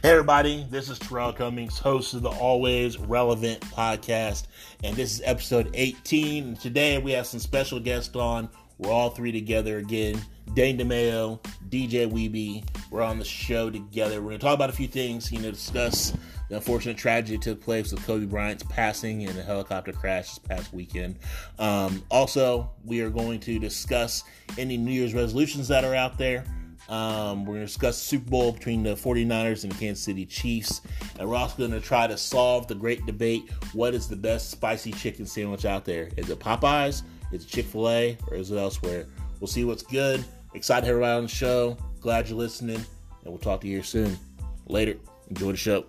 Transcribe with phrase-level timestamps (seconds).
[0.00, 4.46] Hey, everybody, this is Terrell Cummings, host of the Always Relevant podcast,
[4.84, 6.44] and this is episode 18.
[6.44, 8.48] And today we have some special guests on.
[8.78, 10.22] We're all three together again.
[10.54, 12.64] Dane DeMayo, DJ Weeby.
[12.92, 14.22] We're on the show together.
[14.22, 16.12] We're going to talk about a few things, you know, discuss
[16.48, 20.38] the unfortunate tragedy that took place with Kobe Bryant's passing in the helicopter crash this
[20.38, 21.18] past weekend.
[21.58, 24.22] Um, also, we are going to discuss
[24.58, 26.44] any New Year's resolutions that are out there.
[26.88, 30.24] Um, we're going to discuss the Super Bowl between the 49ers and the Kansas City
[30.24, 30.80] Chiefs.
[31.18, 34.50] And we're also going to try to solve the great debate what is the best
[34.50, 36.08] spicy chicken sandwich out there?
[36.16, 37.02] Is it Popeyes?
[37.32, 38.16] Is it Chick fil A?
[38.28, 39.06] Or is it elsewhere?
[39.40, 40.24] We'll see what's good.
[40.54, 41.76] Excited to have everybody on the show.
[42.00, 42.76] Glad you're listening.
[42.76, 44.18] And we'll talk to you here soon.
[44.66, 44.96] Later.
[45.28, 45.84] Enjoy the show.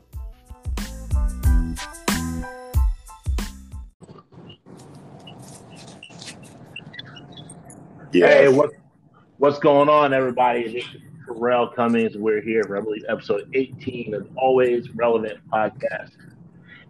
[8.12, 8.28] Yeah.
[8.28, 8.72] Hey, what,
[9.40, 10.66] what's going on, everybody?
[10.66, 12.18] This is Terrell Cummings.
[12.18, 16.12] We're here for, I believe, episode 18 of Always Relevant Podcast.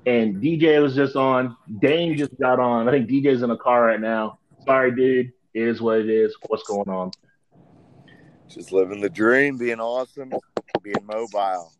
[0.07, 1.55] And DJ was just on.
[1.79, 2.89] Dane just got on.
[2.89, 4.39] I think DJ's in a car right now.
[4.65, 5.31] Sorry, dude.
[5.53, 6.35] It is what it is.
[6.47, 7.11] What's going on?
[8.47, 10.33] Just living the dream, being awesome,
[10.81, 11.71] being mobile.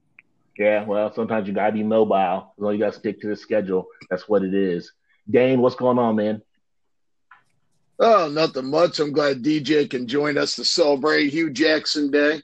[0.55, 2.53] Yeah, well, sometimes you gotta be mobile.
[2.59, 3.87] You, know, you gotta stick to the schedule.
[4.11, 4.91] That's what it is.
[5.27, 6.43] Dane, what's going on, man?
[8.00, 9.00] Oh, nothing much.
[9.00, 12.42] I'm glad DJ can join us to celebrate Hue Jackson Day.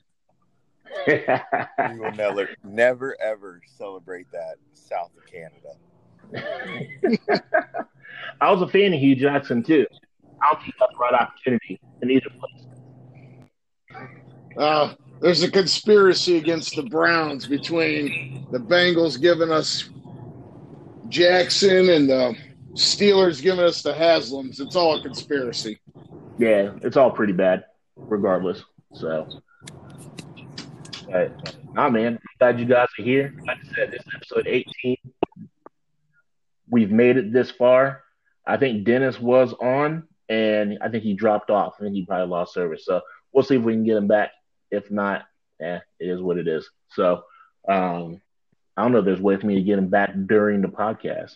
[1.08, 5.76] we will never, never, ever celebrate that south of Canada.
[8.42, 9.86] I was a fan of Hue Jackson too.
[10.42, 12.66] I don't think that's the right opportunity in either place.
[14.58, 19.90] Uh, there's a conspiracy against the Browns between the Bengals giving us
[21.08, 22.36] Jackson and the
[22.76, 24.60] Steelers giving us the Haslams.
[24.60, 25.80] It's all a conspiracy.
[26.38, 27.64] Yeah, it's all pretty bad,
[27.96, 28.64] regardless.
[28.94, 29.28] So,
[31.10, 33.34] but, nah, man, glad you guys are here.
[33.48, 34.98] Like I said, this is episode 18.
[36.70, 38.04] We've made it this far.
[38.46, 41.76] I think Dennis was on, and I think he dropped off.
[41.80, 42.84] I think he probably lost service.
[42.86, 44.32] So we'll see if we can get him back.
[44.70, 45.26] If not,
[45.62, 46.70] eh, it is what it is.
[46.90, 47.24] So
[47.70, 48.22] um,
[48.76, 50.68] I don't know if there's a way for me to get him back during the
[50.68, 51.36] podcast.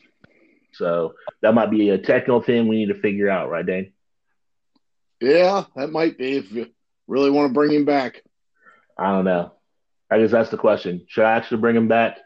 [0.74, 3.94] So that might be a technical thing we need to figure out, right, Dane?
[5.20, 6.68] Yeah, that might be if you
[7.08, 8.24] really want to bring him back.
[8.98, 9.54] I don't know.
[10.12, 11.06] I guess that's the question.
[11.08, 12.18] Should I actually bring him back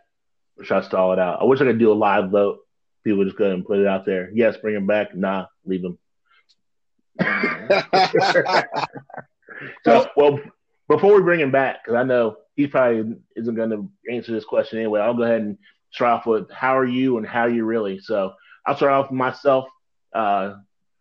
[0.58, 1.42] or should I stall it out?
[1.42, 2.60] I wish I could do a live vote.
[3.04, 4.30] People just go and put it out there.
[4.34, 5.16] Yes, bring him back.
[5.16, 5.98] Nah, leave him.
[9.84, 10.40] so, well,
[10.88, 14.46] before we bring him back, because I know he probably isn't going to answer this
[14.46, 15.58] question anyway, I'll go ahead and
[15.94, 18.00] start off with how are you and how are you really?
[18.00, 18.34] So
[18.66, 19.66] I'll start off with myself,
[20.14, 20.56] uh,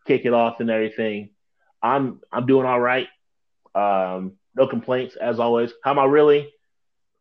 [0.07, 1.31] kick it off and everything.
[1.83, 3.09] I'm I'm doing all right.
[3.75, 5.73] Um, no complaints as always.
[5.83, 6.49] How am I really?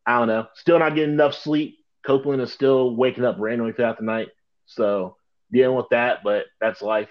[0.06, 0.46] I don't know.
[0.54, 1.78] Still not getting enough sleep.
[2.04, 4.28] Copeland is still waking up randomly throughout the night.
[4.66, 5.16] So
[5.52, 7.08] dealing with that, but that's life.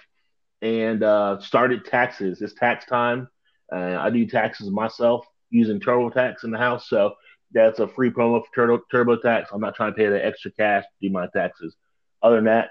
[0.61, 2.41] And uh, started taxes.
[2.41, 3.29] It's tax time.
[3.73, 6.87] Uh, I do taxes myself using TurboTax in the house.
[6.87, 7.15] So
[7.53, 9.47] that's a free promo for Turbo, TurboTax.
[9.51, 11.75] I'm not trying to pay the extra cash to do my taxes.
[12.21, 12.69] Other than that,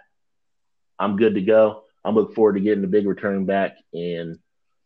[0.99, 1.85] I'm good to go.
[2.05, 4.39] I'm looking forward to getting the big return back, and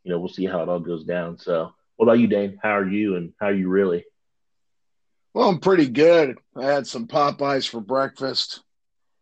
[0.02, 1.38] you know we'll see how it all goes down.
[1.38, 2.58] So, what about you, Dane?
[2.62, 4.04] How are you, and how are you really?
[5.32, 6.38] Well, I'm pretty good.
[6.56, 8.62] I had some Popeyes for breakfast.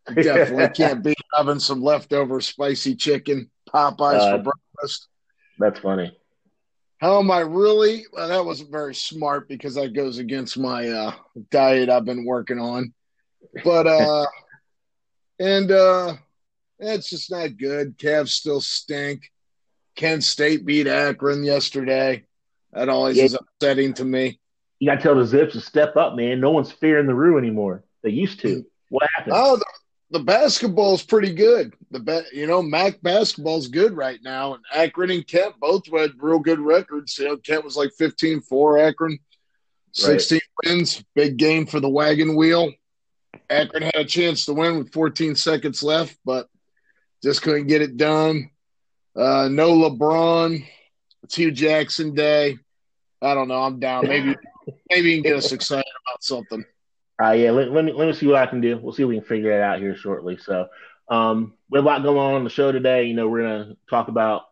[0.07, 5.09] I definitely can't be having some leftover spicy chicken Popeyes uh, for breakfast.
[5.59, 6.17] That's funny.
[7.03, 8.07] How am I really?
[8.13, 11.13] Well, that wasn't very smart because that goes against my uh,
[11.51, 12.95] diet I've been working on.
[13.65, 14.27] But uh
[15.41, 16.15] and uh
[16.79, 17.99] it's just not good.
[17.99, 19.33] Cavs still stink.
[19.97, 22.25] Kent State beat Akron yesterday.
[22.73, 23.25] That always yeah.
[23.25, 24.39] is upsetting to me.
[24.79, 26.41] You got to tell the Zips to step up, man.
[26.41, 27.85] No one's fearing the Roo anymore.
[28.03, 28.65] They used to.
[28.89, 29.35] What happened?
[29.37, 29.61] Oh,
[30.13, 31.75] the, basketball's pretty good.
[31.91, 36.39] The you know Mac basketball's good right now, and Akron and Kent both had real
[36.39, 37.19] good records.
[37.19, 39.19] You know, Kent was like 15-4, Akron
[39.93, 40.71] 16 right.
[40.71, 41.05] wins.
[41.15, 42.73] Big game for the wagon wheel.
[43.51, 46.49] Akron had a chance to win with 14 seconds left, but
[47.23, 48.51] just couldn't get it done.
[49.15, 50.67] Uh, no LeBron.
[51.23, 52.59] It's Hue Jackson Day.
[53.21, 53.63] I don't know.
[53.63, 54.09] I'm down.
[54.09, 54.35] Maybe
[54.91, 56.65] maybe you can get us excited about something.
[57.23, 58.79] Uh, yeah, let, let, me let me see what I can do.
[58.79, 60.39] We'll see if we can figure it out here shortly.
[60.39, 60.69] So,
[61.09, 63.05] um, we have a lot going on on the show today.
[63.05, 64.43] You know, we're gonna talk about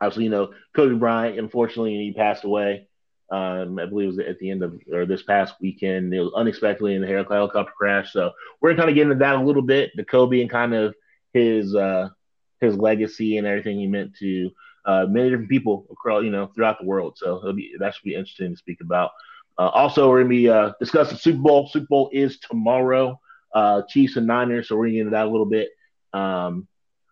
[0.00, 1.38] obviously, you know, Kobe Bryant.
[1.38, 2.88] Unfortunately, he passed away.
[3.30, 6.12] Um, I believe it was at the end of or this past weekend.
[6.12, 8.12] It was unexpectedly in the helicopter crash.
[8.12, 10.74] So we're gonna kind of get into that a little bit, the Kobe and kind
[10.74, 10.94] of
[11.34, 12.08] his uh,
[12.60, 14.50] his legacy and everything he meant to
[14.86, 17.16] uh, many different people across, you know, throughout the world.
[17.16, 19.10] So be that should be interesting to speak about.
[19.58, 21.68] Uh, also, we're going to be uh, discussing Super Bowl.
[21.68, 23.18] Super Bowl is tomorrow.
[23.54, 25.70] Uh, Chiefs and Niners, so we're going to get into that a little bit.
[26.12, 26.68] Um,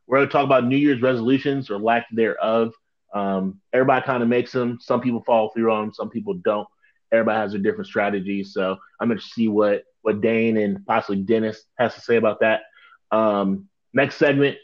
[0.07, 2.75] we're going to talk about New Year's resolutions or lack thereof.
[3.15, 4.79] Um, everybody kind of makes them.
[4.81, 5.93] Some people follow through on them.
[5.95, 6.69] Some people don't.
[7.13, 8.53] Everybody has their different strategies.
[8.53, 12.41] So I'm going to see what what Dane and possibly Dennis has to say about
[12.41, 12.63] that.
[13.11, 14.59] Um, next segment,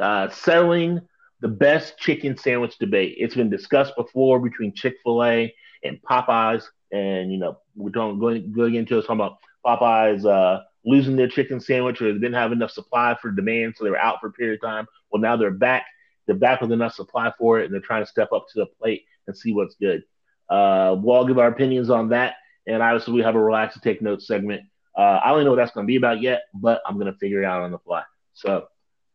[0.00, 1.00] uh, selling
[1.40, 3.16] the best chicken sandwich debate.
[3.18, 8.18] It's been discussed before between Chick Fil A and Popeyes, and you know we're going
[8.18, 12.52] going, going into talking about Popeyes uh, losing their chicken sandwich or they didn't have
[12.52, 14.86] enough supply for demand, so they were out for a period of time.
[15.10, 15.86] Well, now they're back.
[16.26, 18.66] They're back with enough supply for it, and they're trying to step up to the
[18.66, 20.02] plate and see what's good.
[20.48, 22.34] Uh, we'll all give our opinions on that,
[22.66, 24.62] and obviously we have a relax and take notes segment.
[24.96, 27.18] Uh, I don't know what that's going to be about yet, but I'm going to
[27.18, 28.02] figure it out on the fly.
[28.32, 28.66] So,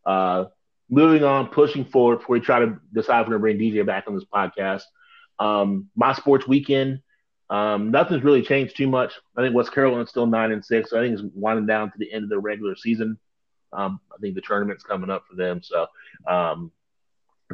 [0.05, 0.45] uh,
[0.89, 3.85] moving on, pushing forward before we try to decide if we're going to bring DJ
[3.85, 4.83] back on this podcast.
[5.39, 7.01] Um, my sports weekend,
[7.51, 9.13] um, nothing's really changed too much.
[9.35, 10.89] I think West Carolina's still nine and six.
[10.89, 13.19] So I think it's winding down to the end of the regular season.
[13.73, 15.61] Um, I think the tournament's coming up for them.
[15.61, 15.87] So,
[16.27, 16.71] um,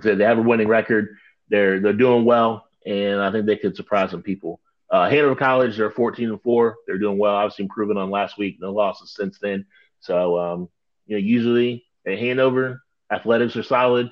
[0.01, 1.17] so they have a winning record.
[1.49, 4.61] They're they're doing well, and I think they could surprise some people.
[4.89, 6.77] Uh, Hanover College, they're 14 and four.
[6.85, 7.35] They're doing well.
[7.35, 8.57] Obviously, improving on last week.
[8.59, 9.65] No losses since then.
[9.99, 10.69] So, um,
[11.07, 14.11] you know, usually at Hanover, athletics are solid.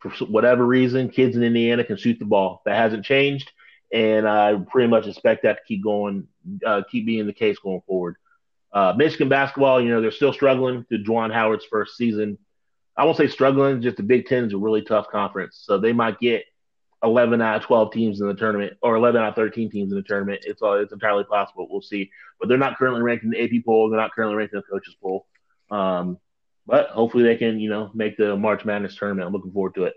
[0.00, 2.62] For whatever reason, kids in Indiana can shoot the ball.
[2.64, 3.52] That hasn't changed,
[3.92, 6.28] and I pretty much expect that to keep going,
[6.64, 8.16] uh, keep being the case going forward.
[8.72, 12.38] Uh, Michigan basketball, you know, they're still struggling to Juwan Howard's first season.
[12.96, 15.92] I won't say struggling, just the Big Ten is a really tough conference, so they
[15.92, 16.44] might get
[17.02, 19.96] 11 out of 12 teams in the tournament or 11 out of 13 teams in
[19.96, 20.40] the tournament.
[20.44, 21.68] It's all, it's entirely possible.
[21.70, 22.10] We'll see.
[22.40, 23.88] But they're not currently ranked in the AP poll.
[23.88, 25.26] They're not currently ranked in the coaches poll.
[25.70, 26.18] Um,
[26.66, 29.26] but hopefully they can, you know, make the March Madness tournament.
[29.26, 29.94] I'm looking forward to it.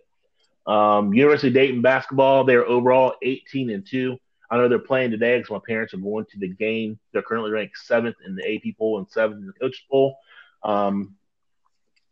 [0.68, 4.18] Um, University of Dayton basketball, they're overall 18 and 2.
[4.50, 7.00] I know they're playing today because my parents are going to the game.
[7.14, 10.18] They're currently ranked seventh in the AP poll and seventh in the coaches poll.
[10.64, 11.16] Um,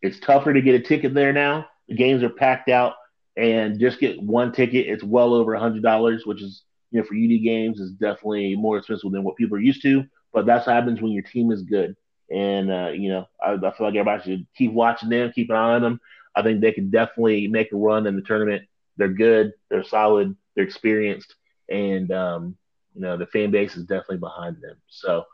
[0.01, 1.68] it's tougher to get a ticket there now.
[1.90, 2.94] The games are packed out,
[3.36, 7.06] and just get one ticket, it's well over a hundred dollars, which is you know
[7.06, 10.06] for UD games is definitely more expensive than what people are used to.
[10.31, 11.95] But that's what happens when your team is good.
[12.31, 15.56] And uh, you know, I, I, feel like everybody should keep watching them, keep an
[15.56, 16.00] eye on them.
[16.40, 18.64] I think they can definitely make a run in the tournament.
[18.96, 21.36] They're good, they're solid, they're experienced,
[21.70, 22.58] and um,
[22.96, 24.78] you know the fan base is definitely behind them.
[24.88, 25.26] So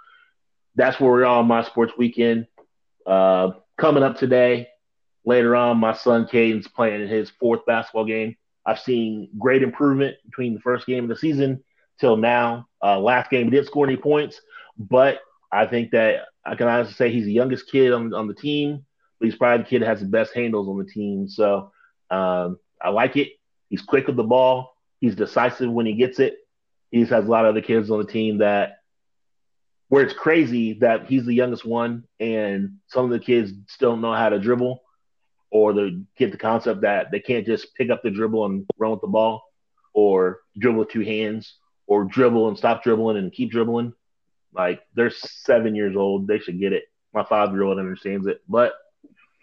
[0.76, 2.48] that's where we're on my sports weekend.
[3.06, 4.68] Uh, coming up today,
[5.26, 8.36] later on, my son Caden's playing in his fourth basketball game.
[8.66, 11.64] I've seen great improvement between the first game of the season
[12.00, 12.68] till now.
[12.84, 14.42] Uh, last game, he didn't score any points,
[14.78, 15.20] but
[15.52, 18.86] I think that I can honestly say he's the youngest kid on, on the team,
[19.38, 21.28] probably the kid has the best handles on the team.
[21.28, 21.72] So
[22.10, 23.30] um, I like it.
[23.70, 24.76] He's quick with the ball.
[25.00, 26.38] He's decisive when he gets it.
[26.92, 28.78] He has a lot of other kids on the team that
[29.90, 34.02] where it's crazy that he's the youngest one and some of the kids still don't
[34.02, 34.82] know how to dribble
[35.52, 38.92] or they get the concept that they can't just pick up the dribble and run
[38.92, 39.44] with the ball
[39.94, 41.58] or dribble with two hands
[41.88, 43.94] or dribble and stop dribbling and keep dribbling.
[44.54, 46.28] Like they're seven years old.
[46.28, 46.86] They should get it.
[47.14, 48.74] My five year old understands it, but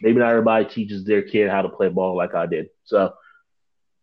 [0.03, 2.69] maybe not everybody teaches their kid how to play ball like I did.
[2.85, 3.15] So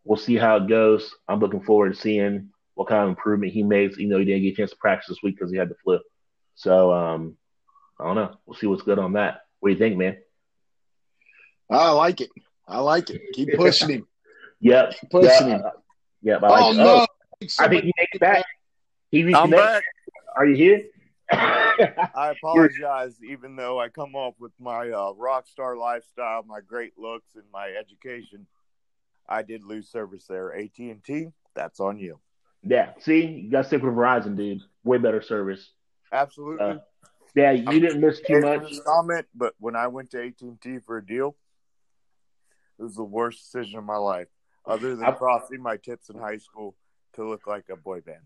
[0.05, 1.13] we'll see how it goes.
[1.27, 4.43] I'm looking forward to seeing what kind of improvement he makes, even though he didn't
[4.43, 5.99] get a chance to practice this week because he had the flu.
[6.55, 7.35] So um,
[7.99, 8.35] I don't know.
[8.45, 9.41] We'll see what's good on that.
[9.59, 10.17] What do you think, man?
[11.69, 12.29] I like it.
[12.67, 13.21] I like it.
[13.33, 14.07] Keep pushing him.
[14.61, 14.99] Yep.
[14.99, 15.61] Keep pushing yep.
[15.61, 15.71] him.
[16.21, 16.43] Yep.
[16.43, 16.75] I like oh it.
[16.75, 16.83] no!
[16.85, 17.07] Oh,
[17.59, 18.43] I think he made it back.
[19.09, 19.83] He I'm back.
[20.35, 20.83] Are you here?
[21.31, 26.93] I apologize, even though I come off with my uh, rock star lifestyle, my great
[26.97, 28.47] looks, and my education.
[29.27, 30.55] I did lose service there.
[30.55, 32.19] AT and T, that's on you.
[32.63, 32.93] yeah.
[32.99, 34.61] See, you got to stick with Verizon, dude.
[34.83, 35.71] Way better service.
[36.11, 36.65] Absolutely.
[36.65, 36.77] Uh,
[37.35, 38.73] Yeah, you didn't miss too much.
[38.85, 41.35] comment, but when I went to AT and T for a deal,
[42.79, 44.29] it was the worst decision of my life,
[44.65, 46.75] other than I- crossing my tits in high school
[47.13, 48.23] to look like a boy band.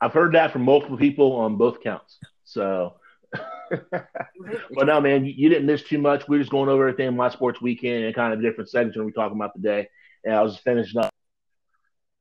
[0.00, 2.18] I've heard that from multiple people on both counts.
[2.44, 2.94] So,
[3.70, 6.28] but no, man, you, you didn't miss too much.
[6.28, 8.96] We are just going over everything in my sports weekend and kind of different segments
[8.96, 9.88] we're talking about today.
[10.24, 11.10] And I was just finishing up.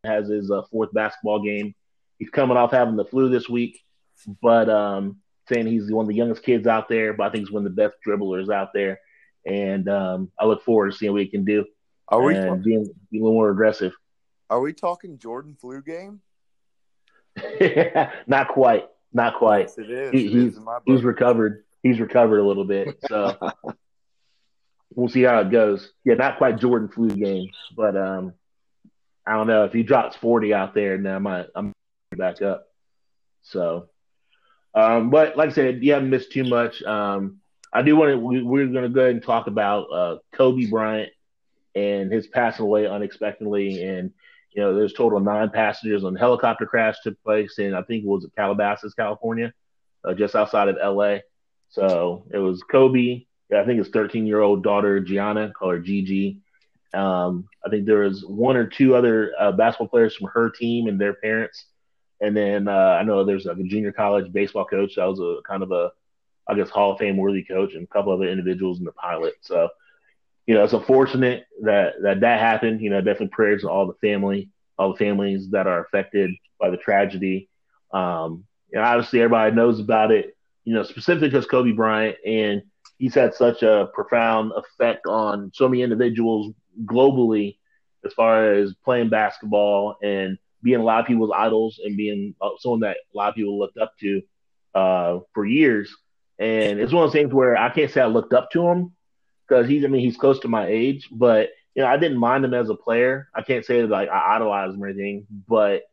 [0.03, 1.75] Has his uh, fourth basketball game.
[2.17, 3.81] He's coming off having the flu this week,
[4.41, 5.17] but um,
[5.49, 7.13] saying he's one of the youngest kids out there.
[7.13, 8.99] But I think he's one of the best dribblers out there.
[9.45, 11.65] And um, I look forward to seeing what he can do
[12.09, 13.93] Are we and being, being a little more aggressive.
[14.49, 16.21] are we talking Jordan flu game?
[18.27, 18.85] Not quite.
[19.13, 19.67] Not quite.
[19.67, 20.11] Yes, it is.
[20.11, 21.63] He- It he's is he's recovered.
[21.83, 22.97] He's recovered a little bit.
[23.07, 23.37] So
[24.95, 25.91] we'll see how it goes.
[26.03, 28.33] Yeah, not quite Jordan flu game, but um,
[29.25, 30.97] I don't know if he drops forty out there.
[30.97, 31.73] Now I might I'm
[32.15, 32.65] back up.
[33.43, 33.89] So,
[34.73, 36.81] um, but like I said, you haven't missed too much.
[36.83, 37.37] Um,
[37.71, 38.17] I do want to.
[38.17, 41.11] We, are going to go ahead and talk about uh, Kobe Bryant
[41.75, 43.83] and his passing away unexpectedly.
[43.83, 44.11] And
[44.57, 48.03] you know, there's total nine passengers on the helicopter crash took place in I think
[48.03, 49.53] it was Calabasas, California,
[50.03, 51.21] uh, just outside of L.A.
[51.69, 53.27] So it was Kobe.
[53.55, 56.41] I think his 13 year old daughter Gianna, call her Gigi.
[56.91, 60.87] Um, I think there was one or two other uh, basketball players from her team
[60.87, 61.65] and their parents.
[62.19, 65.37] And then uh, I know there's like a junior college baseball coach that was a
[65.47, 65.91] kind of a,
[66.47, 69.35] I guess, Hall of Fame worthy coach, and a couple other individuals in the pilot.
[69.41, 69.69] So
[70.47, 72.81] you know, it's unfortunate that that that happened.
[72.81, 74.49] You know, definitely prayers to all the family,
[74.79, 77.49] all the families that are affected by the tragedy.
[77.93, 80.35] Um, and obviously, everybody knows about it.
[80.63, 82.63] You know, specifically because Kobe Bryant, and
[82.97, 86.53] he's had such a profound effect on so many individuals
[86.85, 87.57] globally,
[88.05, 92.49] as far as playing basketball and being a lot of people's idols and being uh,
[92.59, 94.21] someone that a lot of people looked up to
[94.75, 95.93] uh, for years.
[96.39, 98.93] And it's one of those things where I can't say I looked up to him,
[99.47, 102.45] because he's I mean he's close to my age, but you know I didn't mind
[102.45, 103.29] him as a player.
[103.33, 105.83] I can't say that like I idolized him or anything, but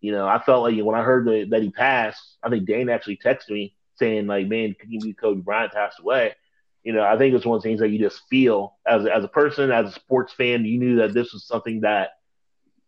[0.00, 3.18] you know I felt like when I heard that, he passed, I think Dane actually
[3.18, 6.34] texted me saying like, "Man, can you believe Kobe Bryant passed away?"
[6.84, 9.24] You know, I think it's one of the things that you just feel as as
[9.24, 12.10] a person, as a sports fan, you knew that this was something that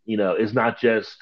[0.04, 1.16] you know is not just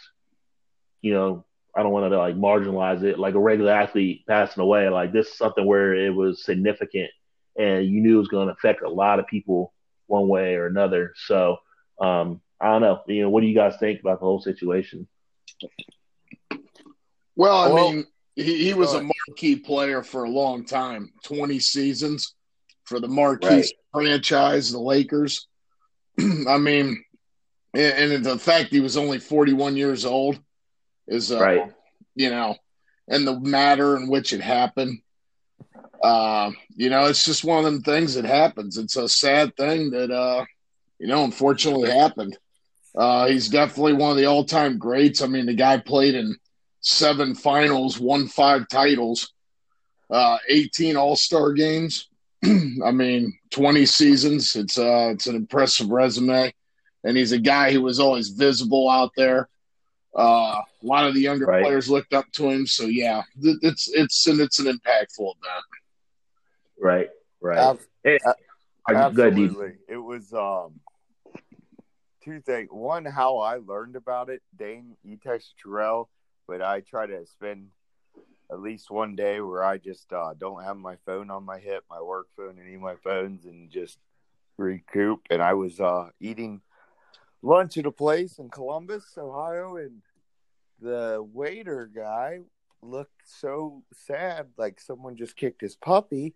[1.03, 1.45] you know
[1.77, 4.89] I don't want to like marginalize it like a regular athlete passing away.
[4.89, 7.11] Like this is something where it was significant
[7.59, 9.75] and you knew it was going to affect a lot of people
[10.07, 11.13] one way or another.
[11.17, 11.59] So
[12.01, 13.03] um, I don't know.
[13.07, 15.07] You know, what do you guys think about the whole situation?
[17.37, 21.59] Well, I well, mean, he, he was a marquee player for a long time 20
[21.59, 22.35] seasons
[22.85, 23.65] for the marquee right.
[23.93, 25.47] franchise, the Lakers.
[26.21, 27.05] I mean,
[27.75, 30.41] and, and, the fact he was only 41 years old
[31.07, 31.73] is, uh, right.
[32.15, 32.57] you know,
[33.07, 35.01] and the matter in which it happened
[36.03, 38.79] uh, you know, it's just one of them things that happens.
[38.79, 40.45] It's a sad thing that, uh,
[40.99, 42.39] you know, unfortunately happened.
[42.97, 45.23] Uh, he's definitely one of the all time greats.
[45.23, 46.37] I mean, the guy played in
[46.81, 49.33] seven finals, won five titles,
[50.11, 52.09] uh, 18 all star games.
[52.45, 54.55] I mean, 20 seasons.
[54.57, 56.53] It's, uh, it's an impressive resume.
[57.05, 59.49] And he's a guy who was always visible out there.
[60.17, 61.63] Uh, a lot of the younger right.
[61.63, 62.67] players looked up to him.
[62.67, 65.65] So yeah, it's it's and it's an impactful event.
[66.81, 67.09] Right,
[67.41, 67.59] right.
[67.59, 68.23] Ab- it,
[68.89, 69.75] absolutely.
[69.89, 70.81] It was um,
[72.23, 72.69] two things.
[72.71, 74.43] One, how I learned about it.
[74.57, 76.09] Dane, you texted Terrell,
[76.47, 77.69] but I try to spend
[78.51, 81.85] at least one day where I just uh, don't have my phone on my hip,
[81.91, 83.99] my work phone, any of my phones, and just
[84.57, 85.21] recoup.
[85.31, 86.63] And I was uh, eating
[87.43, 90.03] lunch at a place in Columbus, Ohio, and
[90.81, 92.41] the waiter guy
[92.83, 96.35] looked so sad, like someone just kicked his puppy.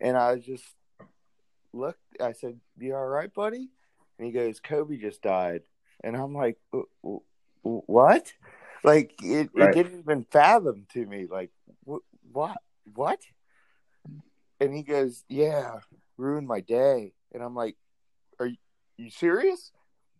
[0.00, 0.64] And I just
[1.72, 3.68] looked, I said, You all right, buddy?
[4.18, 5.62] And he goes, Kobe just died.
[6.04, 6.58] And I'm like,
[7.62, 8.32] What?
[8.84, 9.70] Like, it, right.
[9.70, 11.26] it didn't even fathom to me.
[11.28, 11.50] Like,
[12.32, 12.58] what?
[12.94, 13.20] What?
[14.60, 15.80] And he goes, Yeah,
[16.16, 17.12] ruined my day.
[17.32, 17.76] And I'm like,
[18.38, 18.56] Are you,
[18.96, 19.72] you serious?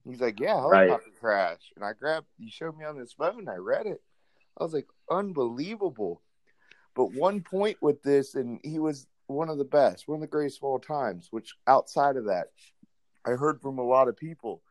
[0.08, 1.20] He's like, Yeah, helicopter right.
[1.20, 1.72] crash.
[1.76, 3.48] And I grabbed, you showed me on this phone.
[3.48, 4.02] I read it.
[4.58, 6.22] I was like, Unbelievable.
[6.94, 10.26] But one point with this, and he was one of the best, one of the
[10.26, 11.28] greatest of all times.
[11.30, 12.48] Which outside of that,
[13.24, 14.62] I heard from a lot of people.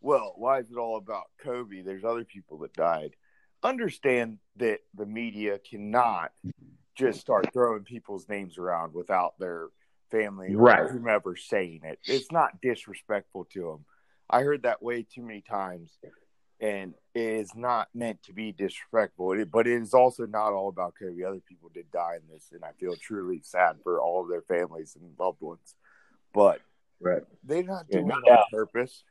[0.00, 1.82] Well, why is it all about Kobe?
[1.82, 3.16] There's other people that died.
[3.62, 6.32] Understand that the media cannot
[6.94, 9.68] just start throwing people's names around without their
[10.10, 10.80] family right.
[10.80, 11.98] or whomever saying it.
[12.04, 13.84] It's not disrespectful to them.
[14.28, 15.90] I heard that way too many times
[16.60, 19.34] and it is not meant to be disrespectful.
[19.50, 21.22] but it is also not all about Kobe.
[21.22, 24.42] Other people did die in this, and I feel truly sad for all of their
[24.42, 25.74] families and loved ones.
[26.32, 26.60] But
[27.00, 27.22] right.
[27.44, 29.04] they're not doing yeah, it on purpose.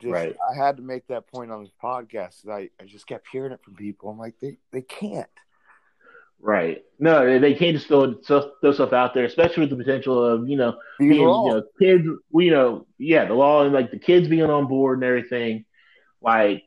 [0.00, 0.36] Just, right.
[0.50, 2.48] I had to make that point on this podcast.
[2.48, 4.10] I, I just kept hearing it from people.
[4.10, 5.28] I'm like, they, they can't.
[6.42, 6.84] Right.
[6.98, 10.56] No, they can't just throw, throw stuff out there, especially with the potential of, you
[10.56, 14.50] know, being, you know, kids, you know, yeah, the law and like the kids being
[14.50, 15.64] on board and everything.
[16.20, 16.64] Like,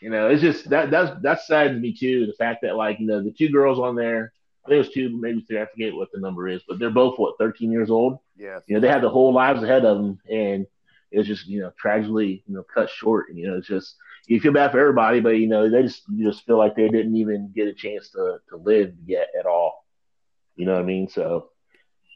[0.00, 2.26] you know, it's just that that's that's sad to me too.
[2.26, 4.32] The fact that like you know the two girls on there,
[4.64, 5.60] I think it was two, maybe three.
[5.60, 8.18] I forget what the number is, but they're both what 13 years old.
[8.36, 8.60] Yeah.
[8.66, 10.66] You know, they had the whole lives ahead of them, and
[11.10, 13.28] it was just you know tragically you know cut short.
[13.28, 13.96] And you know, it's just
[14.28, 16.88] you feel bad for everybody, but you know they just you just feel like they
[16.88, 19.86] didn't even get a chance to to live yet at all.
[20.54, 21.08] You know what I mean?
[21.08, 21.50] So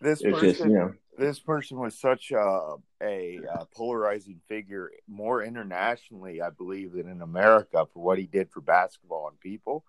[0.01, 4.91] this it's person, just you know this person was such a, a, a, polarizing figure
[5.07, 9.85] more internationally, I believe, than in America for what he did for basketball and people.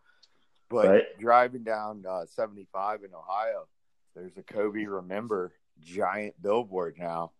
[0.69, 1.03] But Right.
[1.19, 3.67] driving down uh, 75 in Ohio,
[4.15, 7.31] there's a Kobe Remember giant billboard now.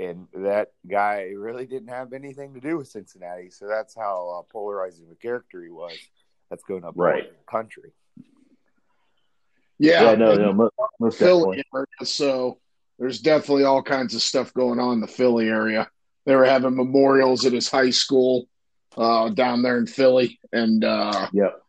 [0.00, 3.50] And that guy really didn't have anything to do with Cincinnati.
[3.50, 5.98] So that's how uh, polarizing of a character he was.
[6.48, 7.92] That's going up right over the country.
[9.78, 12.58] Yeah, Yeah, no, no, most, most Philly area, so
[12.98, 15.88] there's definitely all kinds of stuff going on in the Philly area.
[16.24, 18.46] They were having memorials at his high school
[18.96, 21.62] uh, down there in Philly, and uh, Yep.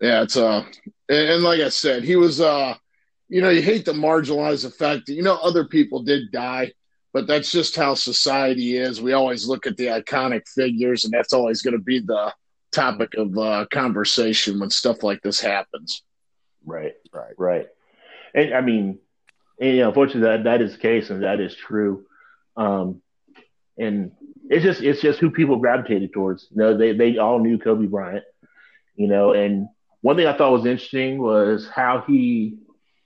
[0.00, 0.64] yeah, it's uh,
[1.08, 2.74] and, and like I said, he was uh,
[3.30, 6.72] you know, you hate to marginalize the fact that you know other people did die,
[7.12, 9.00] but that's just how society is.
[9.02, 12.32] We always look at the iconic figures, and that's always going to be the
[12.72, 16.02] topic of uh, conversation when stuff like this happens.
[16.64, 16.94] Right.
[17.12, 17.34] Right.
[17.36, 17.66] Right.
[18.34, 18.98] And I mean,
[19.60, 22.06] and, you know, unfortunately, that that is the case, and that is true.
[22.56, 23.02] Um,
[23.76, 24.12] and
[24.48, 26.48] it's just it's just who people gravitated towards.
[26.50, 28.24] You know, they they all knew Kobe Bryant.
[28.94, 29.68] You know, and
[30.00, 32.58] one thing I thought was interesting was how he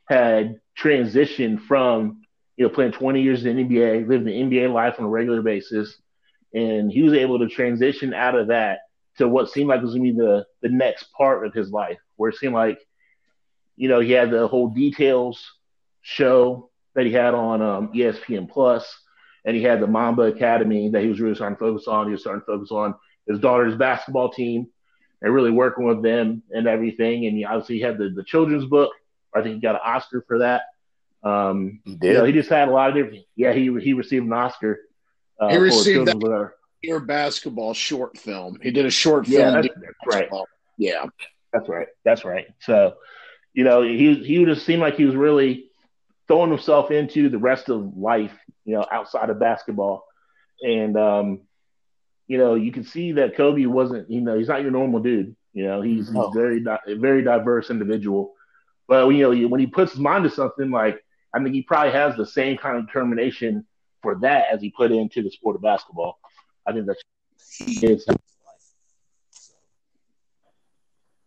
[0.08, 2.23] had transitioned from
[2.56, 5.42] you know playing 20 years in the NBA, living the NBA life on a regular
[5.42, 5.96] basis,
[6.52, 8.80] and he was able to transition out of that
[9.18, 11.98] to what seemed like was going to be the the next part of his life,
[12.16, 12.78] where it seemed like
[13.76, 15.52] you know, he had the whole details
[16.02, 18.86] show that he had on um, ESPN Plus,
[19.44, 22.06] and he had the Mamba Academy that he was really starting to focus on.
[22.06, 22.94] He was starting to focus on
[23.26, 24.68] his daughter's basketball team
[25.22, 27.26] and really working with them and everything.
[27.26, 28.92] And obviously he obviously had the, the children's book.
[29.34, 30.62] I think he got an Oscar for that.
[31.24, 33.24] Um, He you know, he just had a lot of different.
[33.34, 34.78] Yeah, he he received an Oscar.
[35.40, 36.52] Uh, He received book.
[36.82, 38.58] Your basketball short film.
[38.62, 39.54] He did a short Yeah, film.
[39.54, 40.28] that's, that's right.
[40.76, 41.06] Yeah.
[41.52, 41.86] That's right.
[42.04, 42.46] That's right.
[42.60, 42.94] So,
[43.54, 45.70] you know, he he just seemed like he was really
[46.28, 50.04] throwing himself into the rest of life, you know, outside of basketball.
[50.62, 51.40] And um,
[52.26, 55.36] you know, you can see that Kobe wasn't, you know, he's not your normal dude.
[55.52, 56.26] You know, he's No.
[56.26, 56.64] he's very
[56.98, 58.34] very diverse individual.
[58.88, 61.03] But you know, when he puts his mind to something, like
[61.34, 63.66] I think he probably has the same kind of determination
[64.02, 66.18] for that as he put into the sport of basketball.
[66.64, 67.02] I think that's
[67.58, 68.06] he is.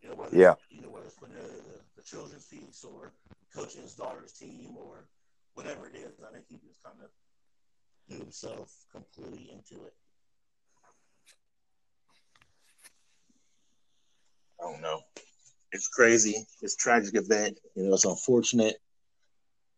[0.01, 0.53] You know, whether, Yeah.
[0.69, 3.11] You know, whether it's for the, the, the children's piece or
[3.53, 5.07] coaching his daughter's team or
[5.55, 7.09] whatever it is, I think he just kind of
[8.07, 9.93] threw himself completely into it.
[14.61, 15.01] I don't know.
[15.73, 16.45] It's crazy.
[16.61, 17.59] It's a tragic event.
[17.75, 18.77] You know, it's unfortunate.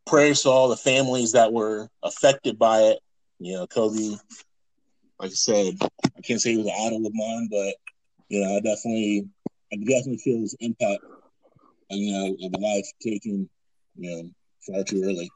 [0.09, 2.99] Prayers to all the families that were affected by it.
[3.39, 4.17] You know, Kobe,
[5.19, 5.75] like I said,
[6.17, 7.75] I can't say he was an idol of mine, but
[8.27, 9.29] you know, I definitely
[9.71, 11.03] I definitely feel his impact,
[11.91, 13.47] you know, of life taken,
[13.97, 14.29] you know,
[14.65, 15.29] far too early.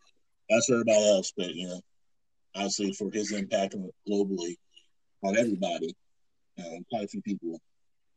[0.49, 1.81] That's for everybody else, but you know,
[2.55, 3.75] obviously for his impact
[4.09, 4.55] globally
[5.23, 5.95] on everybody,
[6.59, 7.59] uh, quite a few people,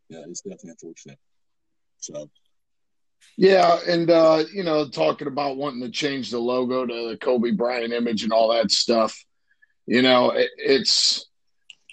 [0.09, 1.19] yeah, it's definitely unfortunate.
[1.99, 2.31] So
[3.37, 7.51] Yeah, and uh, you know, talking about wanting to change the logo to the Kobe
[7.51, 9.25] Bryant image and all that stuff.
[9.87, 11.27] You know, it, it's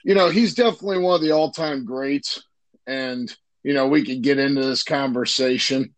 [0.03, 2.43] you know, he's definitely one of the all-time greats
[2.85, 3.33] and
[3.63, 5.95] you know, we could get into this conversation,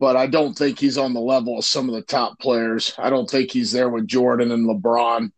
[0.00, 2.94] but I don't think he's on the level of some of the top players.
[2.98, 5.30] I don't think he's there with Jordan and LeBron.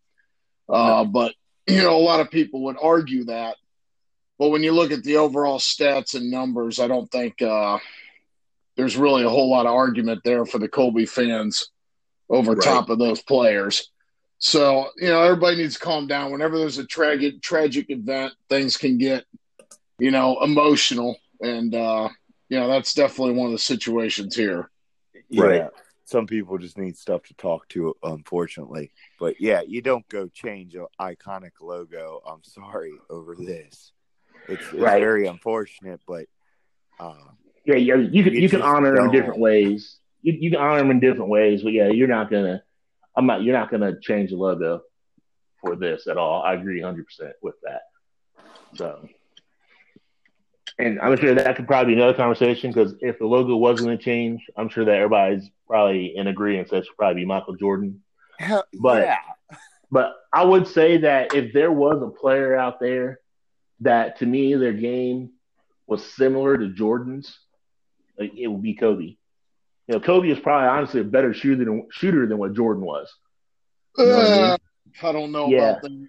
[0.69, 1.35] Uh, but
[1.67, 3.57] you know, a lot of people would argue that.
[4.39, 7.79] But when you look at the overall stats and numbers, I don't think uh,
[8.77, 11.71] there's really a whole lot of argument there for the Kobe fans
[12.29, 12.65] over Right.
[12.65, 13.91] top of those players.
[14.39, 16.33] So, you know, everybody needs to calm down.
[16.33, 19.25] Whenever there's a tragic tragic event, things can get,
[19.99, 21.17] you know, emotional.
[21.41, 22.09] And uh,
[22.49, 24.71] you know, that's definitely one of the situations here.
[25.29, 25.43] Yeah.
[25.45, 25.71] Right.
[26.07, 28.93] Some people just need stuff to talk to, unfortunately.
[29.19, 32.21] But yeah, you don't go change an iconic logo.
[32.27, 33.93] I'm sorry over this.
[34.49, 35.01] It's, it's Right.
[35.01, 36.27] very unfortunate, but
[37.01, 37.15] uh,
[37.65, 39.13] Yeah, yeah, you can You you can honor him in don't.
[39.13, 39.99] different ways.
[40.23, 42.63] You you can honor him in different ways, but yeah, you're not gonna.
[43.17, 43.43] I'm not.
[43.43, 44.83] You're not gonna change the logo
[45.61, 46.43] for this at all.
[46.43, 47.83] I agree 100 percent with that.
[48.77, 49.09] So,
[50.79, 53.97] and I'm sure that could probably be another conversation because if the logo was going
[53.97, 57.55] to change, I'm sure that everybody's probably in agreement that it should probably be Michael
[57.57, 58.03] Jordan.
[58.39, 59.19] hell, But- yeah,
[59.93, 63.21] But I would say that if there was a player out there
[63.81, 65.31] that to me their game
[65.87, 67.39] was similar to Jordan's,
[68.19, 69.05] like, it would be Kobe.
[69.05, 69.17] You
[69.89, 73.13] know, Kobe is probably honestly a better shooter than shooter than what Jordan was.
[73.99, 74.45] You know what I mean?
[74.45, 74.59] Uh,
[75.03, 75.71] I don't know Yeah.
[75.71, 76.09] about that.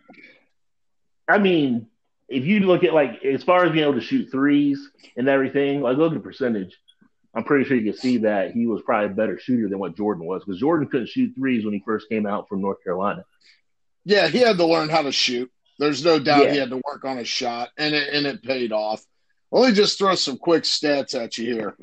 [1.28, 1.88] I mean,
[2.30, 5.82] if you look at like as far as being able to shoot threes and everything,
[5.82, 6.76] like look at the percentage.
[7.38, 9.98] I'm pretty sure you can see that he was probably a better shooter than what
[9.98, 13.26] Jordan was because Jordan couldn't shoot threes when he first came out from North Carolina.
[14.06, 15.52] Yeah, he had to learn how to shoot.
[15.78, 16.52] There's no doubt Yeah.
[16.54, 19.04] he had to work on his shot, and it and it paid off.
[19.56, 21.78] Let me just throw some quick stats at you here.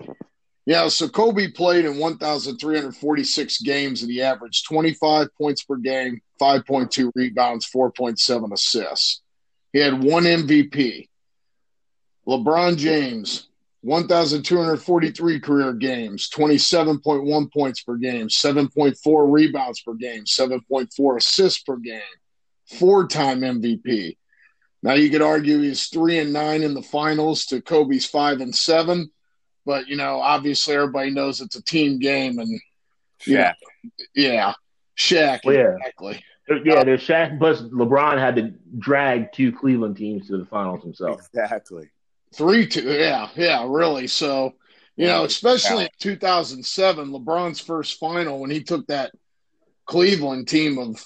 [0.66, 7.10] Yeah, so Kobe played in 1,346 games and he averaged 25 points per game, 5.2
[7.14, 9.22] rebounds, 4.7 assists.
[9.72, 11.08] He had one MVP.
[12.28, 13.48] LeBron James,
[13.80, 22.02] 1,243 career games, 27.1 points per game, 7.4 rebounds per game, 7.4 assists per game,
[22.66, 24.18] four time MVP.
[24.82, 28.54] Now you could argue he's three and nine in the finals to Kobe's five and
[28.54, 29.10] seven,
[29.64, 32.60] but you know, obviously everybody knows it's a team game and
[33.20, 33.54] Shaq.
[34.14, 34.54] yeah,
[34.98, 35.76] Shaq, Well, yeah.
[35.76, 36.24] exactly.
[36.64, 41.20] Yeah, there's Shaq, plus LeBron had to drag two Cleveland teams to the finals himself.
[41.32, 41.88] Exactly.
[42.34, 44.08] Three two, yeah, yeah, really.
[44.08, 44.54] So,
[44.96, 49.12] you know, especially in 2007, LeBron's first final when he took that
[49.86, 51.02] Cleveland team of,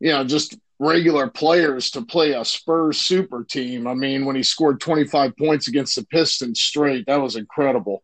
[0.00, 3.86] you know, just regular players to play a Spurs super team.
[3.86, 8.02] I mean, when he scored 25 points against the Pistons straight, that was incredible.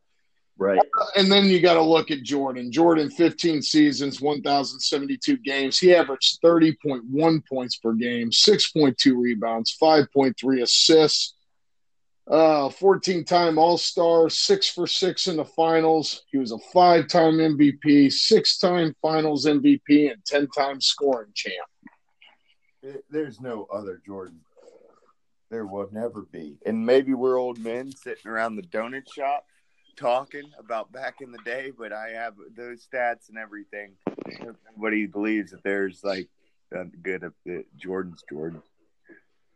[0.58, 0.80] Right.
[1.16, 2.70] And then you got to look at Jordan.
[2.70, 5.78] Jordan, 15 seasons, 1,072 games.
[5.78, 11.34] He averaged 30.1 points per game, 6.2 rebounds, 5.3 assists,
[12.30, 16.24] uh, 14 time All Star, six for six in the finals.
[16.30, 21.68] He was a five time MVP, six time finals MVP, and 10 time scoring champ.
[22.86, 24.40] There- There's no other Jordan.
[25.50, 26.56] There will never be.
[26.64, 29.44] And maybe we're old men sitting around the donut shop
[29.96, 33.96] talking about back in the day, but I have those stats and everything.
[34.76, 36.28] Nobody believes that there's like
[36.72, 38.62] a good of uh, Jordan's Jordan.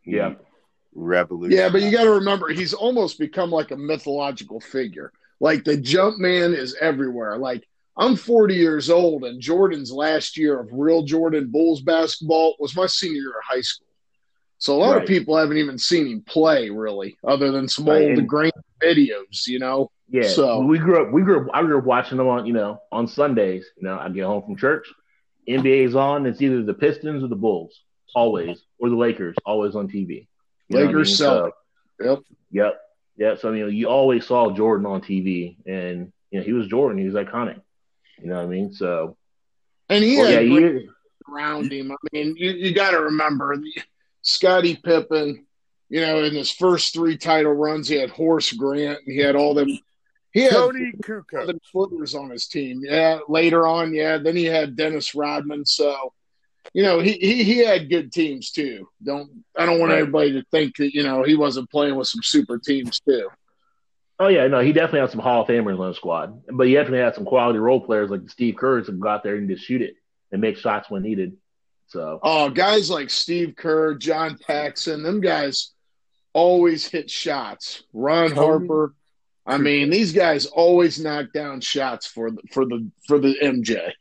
[0.01, 0.35] He Yeah.
[0.93, 1.57] Revolution.
[1.57, 5.13] Yeah, but you got to remember, he's almost become like a mythological figure.
[5.39, 7.37] Like the jump man is everywhere.
[7.37, 7.65] Like
[7.97, 12.85] I'm 40 years old, and Jordan's last year of real Jordan Bulls basketball was my
[12.87, 13.87] senior year of high school.
[14.59, 15.01] So a lot Right.
[15.03, 18.51] of people haven't even seen him play really, other than some Right, old grain
[18.81, 19.91] videos, you know.
[20.09, 20.23] Yeah.
[20.23, 21.11] So- we grew up.
[21.11, 21.47] We grew up.
[21.53, 23.65] I grew up watching them on you know on Sundays.
[23.77, 24.87] You know, I get home from church,
[25.47, 26.25] NBA's on.
[26.25, 27.81] It's either the Pistons or the Bulls,
[28.15, 30.27] always, or the Lakers, always on TV.
[30.69, 31.15] You what I Lakers, mean?
[31.15, 31.51] So,
[32.01, 32.19] Yep.
[32.51, 32.81] Yep.
[33.17, 33.39] Yep.
[33.39, 36.97] So you know, you always saw Jordan on TV, and you know he was Jordan.
[36.99, 37.59] He was iconic.
[38.21, 38.73] You know what I mean?
[38.73, 39.17] So
[39.89, 40.89] And he well, had yeah, great he,
[41.31, 41.91] around him.
[41.91, 43.55] I mean, you, you got to remember
[44.21, 45.45] Scottie Pippen.
[45.89, 48.99] You know, in his first three title runs, he had Horace Grant.
[49.05, 49.67] And he had all them.
[50.31, 51.41] He had Toni Kukoc.
[51.43, 52.81] other footers on his team.
[52.85, 54.17] Yeah, later on, yeah.
[54.17, 55.65] Then he had Dennis Rodman.
[55.65, 56.13] So,
[56.73, 58.87] you know, he he, he had good teams too.
[59.03, 59.99] Don't I don't want Right.
[59.99, 63.27] everybody to think that you know he wasn't playing with some super teams too.
[64.21, 66.75] Oh yeah, no, he definitely had some Hall of Famers on the squad, but he
[66.75, 69.65] definitely had some quality role players like Steve Kerr that go out there and just
[69.65, 69.95] shoot it
[70.31, 71.35] and make shots when needed.
[71.87, 75.71] So Oh, guys like Steve Kerr, John Paxson, them guys
[76.33, 77.81] always hit shots.
[77.93, 78.93] Ron Tony Harper.
[79.47, 83.91] I mean, these guys always knock down shots for the, for the for the MJ.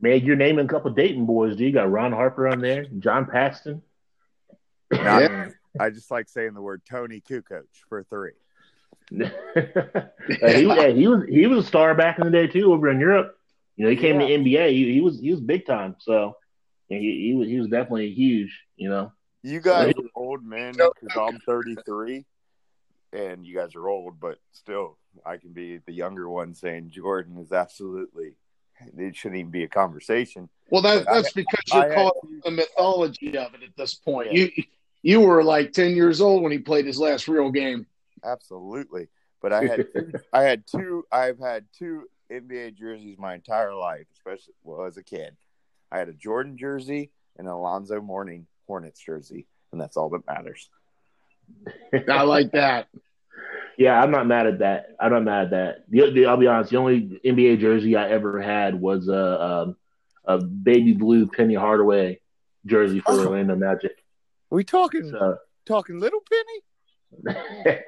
[0.00, 1.54] man, you're naming a couple Dayton boys.
[1.54, 3.82] Do you got Ron Harper on there, John Paxson?
[4.92, 5.50] Yeah.
[5.78, 8.32] I just like saying the word Toni Kukoc for three.
[10.28, 13.00] He, yeah, he was he was a star back in the day too over in
[13.00, 13.36] Europe.
[13.76, 14.28] You know, he came Yeah.
[14.28, 14.70] to NBA.
[14.70, 15.96] He, he was he was big time.
[15.98, 16.36] So
[16.88, 18.60] he, he was he was definitely huge.
[18.76, 19.96] You know, You guys Right.
[19.98, 20.92] are old men No.
[21.00, 22.24] because I'm 33,
[23.12, 27.38] and you guys are old, but still, I can be the younger one saying Jordan
[27.38, 28.36] is absolutely.
[28.96, 30.48] It shouldn't even be a conversation.
[30.70, 33.76] Well, that, I- that's because you're had caught two- in the mythology of it at
[33.76, 34.32] this point.
[34.32, 34.44] Yeah.
[34.54, 34.62] You
[35.02, 37.86] you were like ten years old when he played his last real game.
[38.24, 39.08] Absolutely,
[39.42, 39.86] but I had
[40.32, 41.04] I had two.
[41.12, 45.36] I've had two NBA jerseys my entire life, especially well as a kid.
[45.92, 50.26] I had a Jordan jersey and an Alonzo Mourning Hornets jersey, and that's all that
[50.26, 50.68] matters.
[52.08, 52.86] I like that.
[53.76, 54.94] yeah, I'm not mad at that.
[55.00, 55.76] I'm not mad at that.
[55.88, 56.70] The, the, I'll be honest.
[56.70, 59.76] The only NBA jersey I ever had was a um,
[60.24, 62.20] a baby blue Penny Hardaway
[62.66, 63.26] jersey for Oh.
[63.26, 63.92] Orlando Magic.
[64.52, 66.60] Are we talking So, talking Little Penny?
[67.26, 67.84] hey,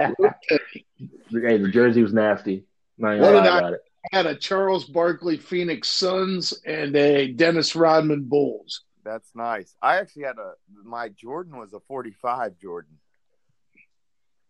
[1.30, 2.64] the jersey was nasty.
[2.98, 3.80] Not even What gonna did lie I- about it.
[4.12, 8.82] I had a Charles Barkley Phoenix Suns and a Dennis Rodman Bulls.
[9.04, 9.76] That's nice.
[9.80, 10.54] I actually had a
[10.84, 12.98] my Jordan was a 45 Jordan.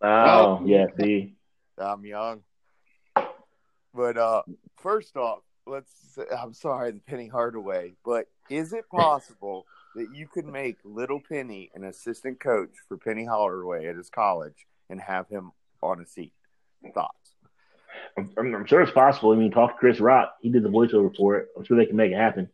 [0.01, 0.87] Oh, yeah.
[0.99, 1.35] See,
[1.77, 2.41] I'm young.
[3.93, 4.41] But uh
[4.77, 10.45] first off, let's I'm sorry, the Penny Hardaway, but is it possible that you could
[10.45, 15.51] make Little Penny an assistant coach for Penny Hardaway at his college and have him
[15.81, 16.33] on a seat?
[16.93, 17.35] Thoughts?
[18.17, 19.31] I'm, I'm, I'm sure it's possible.
[19.31, 20.35] I mean, talk to Chris Rock.
[20.41, 21.47] He did the voiceover for it.
[21.57, 22.49] I'm sure they can make it happen.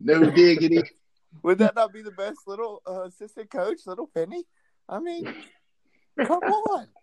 [0.00, 0.82] No diggity.
[1.42, 4.44] Would that not be the best little uh, assistant coach, Little Penny?
[4.88, 5.34] I mean,
[6.24, 6.86] come on.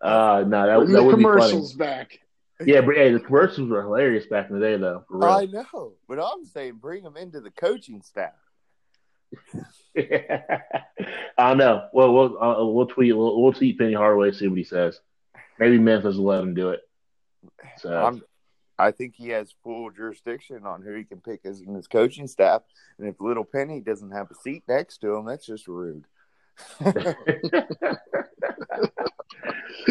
[0.00, 1.34] Uh, no, that, Bring that the would be funny.
[1.36, 2.18] commercials back.
[2.66, 5.04] Yeah, but hey, the commercials were hilarious back in the day, though.
[5.22, 8.32] I know, but I'm saying bring him into the coaching staff.
[11.38, 11.88] I know.
[11.92, 15.00] Well, we'll uh, we'll tweet we'll, we'll tweet Penny Hardaway see what he says.
[15.58, 16.80] Maybe Memphis will let him do it.
[17.78, 18.22] So I'm,
[18.78, 22.26] I think he has full jurisdiction on who he can pick as in his coaching
[22.26, 22.62] staff.
[22.98, 26.04] And if Little Penny doesn't have a seat next to him, that's just rude.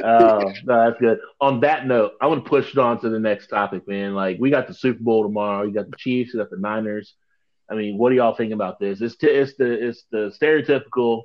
[0.03, 1.19] uh, no, that's good.
[1.39, 4.13] On that note, I want to push it on to the next topic, man.
[4.13, 5.63] Like we got the Super Bowl tomorrow.
[5.63, 6.33] You got the Chiefs.
[6.33, 7.13] You got the Niners.
[7.69, 9.01] I mean, what do y'all think about this?
[9.01, 11.23] It's t- it's the it's the stereotypical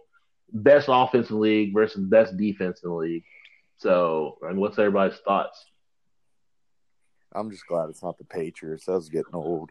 [0.53, 3.25] best offense in the league versus best defense in the league.
[3.79, 5.65] So, I mean, what's everybody's thoughts?
[7.35, 8.87] I'm just glad it's not the Patriots.
[8.87, 9.71] That was getting old.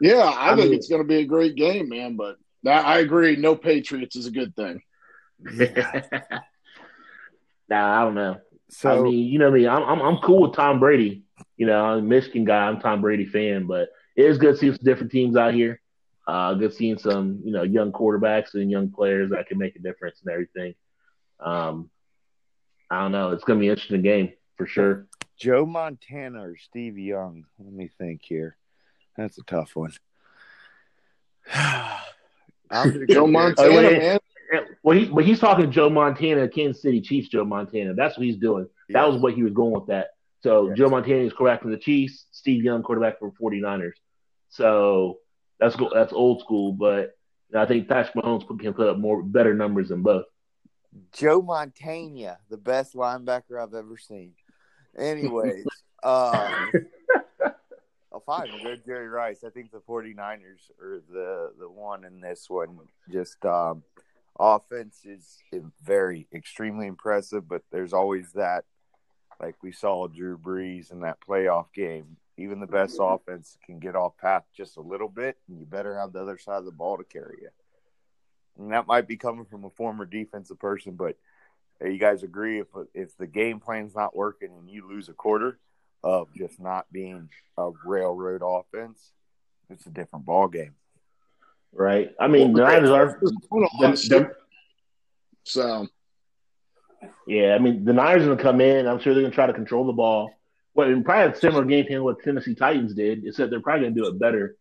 [0.00, 2.16] Yeah, I, I think mean, it's going to be a great game, man.
[2.16, 3.36] But I agree.
[3.36, 4.82] No Patriots is a good thing.
[7.70, 8.40] nah, I don't know.
[8.68, 11.24] So I mean, you know me, I'm I'm, I'm cool with Tom Brady.
[11.56, 12.66] You know, I'm a Michigan guy.
[12.66, 15.80] I'm Tom Brady fan, but it is good seeing some different teams out here.
[16.26, 19.80] Uh, good seeing some you know young quarterbacks and young players that can make a
[19.80, 20.74] difference and everything.
[21.40, 21.90] Um,
[22.90, 23.30] I don't know.
[23.30, 25.06] It's going to be an interesting game for sure.
[25.38, 27.46] Joe Montana or Steve Young?
[27.58, 28.56] Let me think here.
[29.16, 29.92] That's a tough one.
[33.08, 34.18] Joe Montana, oh, man.
[34.82, 37.28] Well, he, but he's talking Joe Montana, Kansas City Chiefs.
[37.28, 37.94] Joe Montana.
[37.94, 38.66] That's what he's doing.
[38.88, 39.86] That was what he was going with.
[39.86, 40.08] That.
[40.42, 40.78] So yes.
[40.78, 42.26] Joe Montana is quarterback for the Chiefs.
[42.32, 43.92] Steve Young, quarterback for 49ers.
[44.48, 45.18] So
[45.58, 47.16] that's that's old school, but
[47.54, 50.24] I think Patrick Mahomes can put up more better numbers than both.
[51.12, 54.32] Joe Montana, the best linebacker I've ever seen.
[54.98, 55.64] Anyways,
[56.02, 56.66] uh,
[58.12, 58.48] oh, fine.
[58.62, 59.44] Go Jerry Rice.
[59.44, 62.78] I think the 49ers are the, the one in this one.
[63.10, 63.84] Just um,
[64.40, 65.38] offense is
[65.82, 68.64] very, extremely impressive, but there's always that,
[69.40, 72.16] like we saw Drew Brees in that playoff game.
[72.36, 75.98] Even the best offense can get off path just a little bit, and you better
[75.98, 77.50] have the other side of the ball to carry you.
[78.58, 81.16] And that might be coming from a former defensive person, but
[81.82, 85.14] uh,– you guys agree if if the game plan's not working and you lose a
[85.14, 85.58] quarter
[86.02, 89.12] of just not being a railroad offense,
[89.68, 90.74] it's a different ball game.
[91.72, 92.10] Right.
[92.20, 93.20] I mean, the Niners are
[95.44, 95.86] so.
[97.26, 98.86] Yeah, I mean, the Niners are going to come in.
[98.86, 100.32] I'm sure they're going to try to control the ball.
[100.74, 103.94] Well, and probably a similar game plan what Tennessee Titans did, except they're probably going
[103.94, 104.56] to do it better,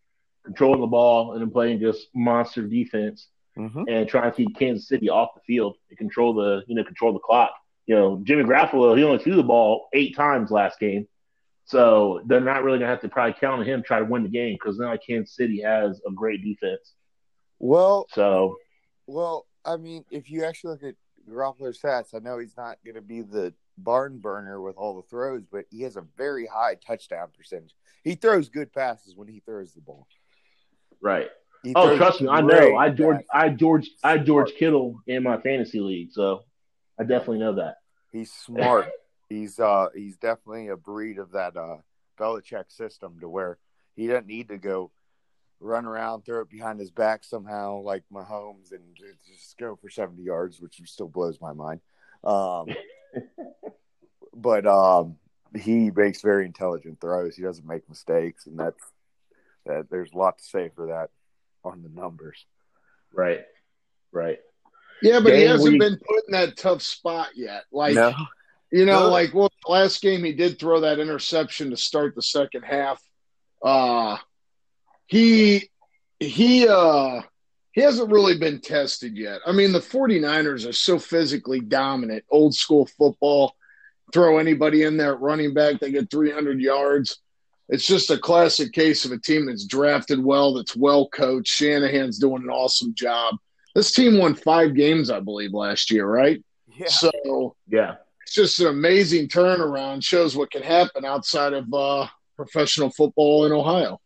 [0.45, 3.83] controlling the ball and then playing just monster defense mm-hmm.
[3.87, 7.13] and trying to keep Kansas City off the field and control the you know control
[7.13, 7.51] the clock.
[7.85, 11.07] You know, Jimmy Garoppolo he only threw the ball eight times last game,
[11.65, 14.29] so they're not really gonna have to probably count on him try to win the
[14.29, 16.93] game because now Kansas City has a great defense.
[17.59, 18.57] Well, so
[19.07, 20.95] well, I mean, if you actually look at
[21.29, 25.07] Garoppolo's stats, I know he's not going to be the barn burner with all the
[25.07, 27.75] throws, but he has a very high touchdown percentage.
[28.03, 30.07] He throws good passes when he throws the ball.
[31.01, 31.29] Right
[31.75, 32.75] oh, trust me, I know.
[32.77, 36.43] I George, I George, I George Kittle in my fantasy league, so
[36.99, 37.75] I definitely know that.
[38.11, 38.87] He's smart.
[39.29, 41.77] he's uh, he's definitely a breed of that uh
[42.19, 43.57] Belichick system to where
[43.95, 44.91] he doesn't need to go
[45.59, 50.23] run around, throw it behind his back somehow like Mahomes and just go for seventy
[50.23, 51.81] yards, which still blows my mind.
[52.23, 52.67] Um,
[54.33, 55.17] but um,
[55.57, 57.35] he makes very intelligent throws.
[57.35, 58.83] He doesn't make mistakes, and that's
[59.65, 59.89] that.
[59.89, 61.09] There's a lot to say for that
[61.63, 62.45] on the numbers.
[63.13, 63.41] Right.
[64.11, 64.39] Right.
[65.01, 65.79] Yeah, but he hasn't we...
[65.79, 67.63] been put in that tough spot yet.
[67.71, 68.13] Like no.
[68.71, 69.09] you know, no.
[69.09, 73.01] like well last game he did throw that interception to start the second half.
[73.63, 74.17] Uh
[75.09, 75.69] he
[76.19, 77.21] he uh
[77.71, 79.41] he hasn't really been tested yet.
[79.45, 83.55] I mean, the 49ers are so physically dominant, old school football.
[84.11, 87.19] Throw anybody in there at running back, they get 300 yards
[87.69, 91.51] it's just a classic case of a team that's drafted well, that's well coached.
[91.51, 93.35] Shanahan's doing an awesome job.
[93.75, 96.43] This team won five games, I believe, last year, right?
[96.75, 96.87] Yeah.
[96.87, 100.03] So yeah, it's just an amazing turnaround.
[100.03, 104.01] Shows what can happen outside of uh, professional football in Ohio.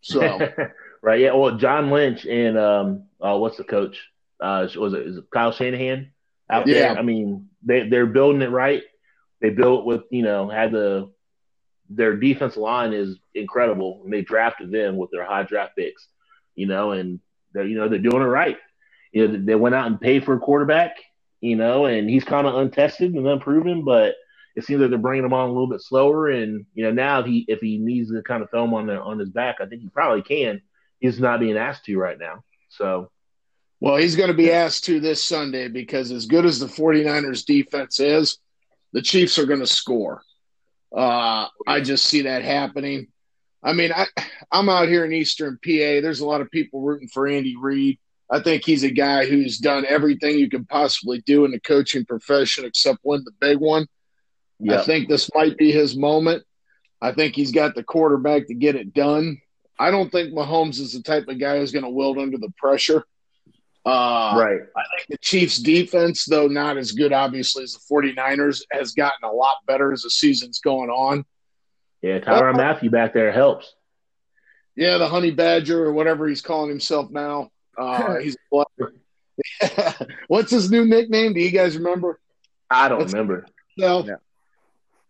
[0.00, 0.38] So
[1.02, 1.32] right, yeah.
[1.32, 3.98] Well, John Lynch and um, uh, what's the coach?
[4.40, 6.12] Uh, was it, is it Kyle Shanahan
[6.48, 6.74] out yeah.
[6.74, 6.98] there?
[6.98, 8.82] I mean, they they're building it right.
[9.40, 11.10] They built with you know had the
[11.88, 16.06] their defense line is incredible, and they drafted them with their high draft picks.
[16.54, 17.20] You know, and
[17.52, 18.58] they're you know they're doing it right.
[19.12, 20.96] You know, they went out and paid for a quarterback.
[21.40, 24.14] You know, and he's kind of untested and unproven, but
[24.56, 26.28] it seems like they're bringing him on a little bit slower.
[26.28, 28.86] And you know, now if he if he needs to kind of throw him on
[28.86, 30.60] the, on his back, I think he probably can.
[30.98, 32.44] He's not being asked to right now.
[32.68, 33.10] So,
[33.80, 37.44] well, he's going to be asked to this Sunday because as good as the 49ers
[37.44, 38.38] defense is,
[38.92, 40.22] the Chiefs are going to score.
[40.94, 43.08] Uh, I just see that happening.
[43.62, 44.06] I mean, I,
[44.50, 46.00] I'm out here in Eastern PA.
[46.00, 47.98] There's a lot of people rooting for Andy Reid.
[48.30, 52.04] I think he's a guy who's done everything you can possibly do in the coaching
[52.04, 53.86] profession except win the big one.
[54.60, 54.80] Yep.
[54.80, 56.44] I think this might be his moment.
[57.02, 59.40] I think he's got the quarterback to get it done.
[59.78, 62.52] I don't think Mahomes is the type of guy who's going to wilt under the
[62.58, 63.04] pressure.
[63.86, 64.60] Uh, right.
[64.76, 69.24] I think the Chiefs' defense, though not as good, obviously, as the 49ers, has gotten
[69.24, 71.24] a lot better as the season's going on.
[72.02, 73.74] Yeah, Tyrann uh, Mathieu back there helps.
[74.76, 77.50] Yeah, the Honey Badger or whatever he's calling himself now.
[77.78, 78.36] Uh, he's
[80.28, 81.32] What's his new nickname?
[81.32, 82.20] Do you guys remember?
[82.70, 83.46] I don't What's remember.
[83.78, 84.18] No.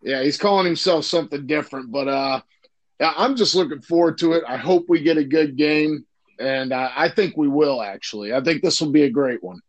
[0.01, 0.23] Yeah.
[0.23, 2.41] he's calling himself something different, but uh,
[2.99, 4.43] I'm just looking forward to it.
[4.47, 6.05] I hope we get a good game
[6.41, 8.33] and uh, I think we will actually.
[8.33, 9.59] I think this will be a great one.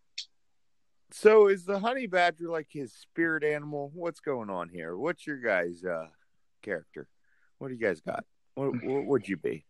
[1.12, 3.90] So, is the honey badger like his spirit animal?
[3.94, 4.96] What's going on here?
[4.96, 6.06] What's your guys' uh,
[6.62, 7.06] character?
[7.58, 8.24] What do you guys got?
[8.54, 9.66] What, what would you be?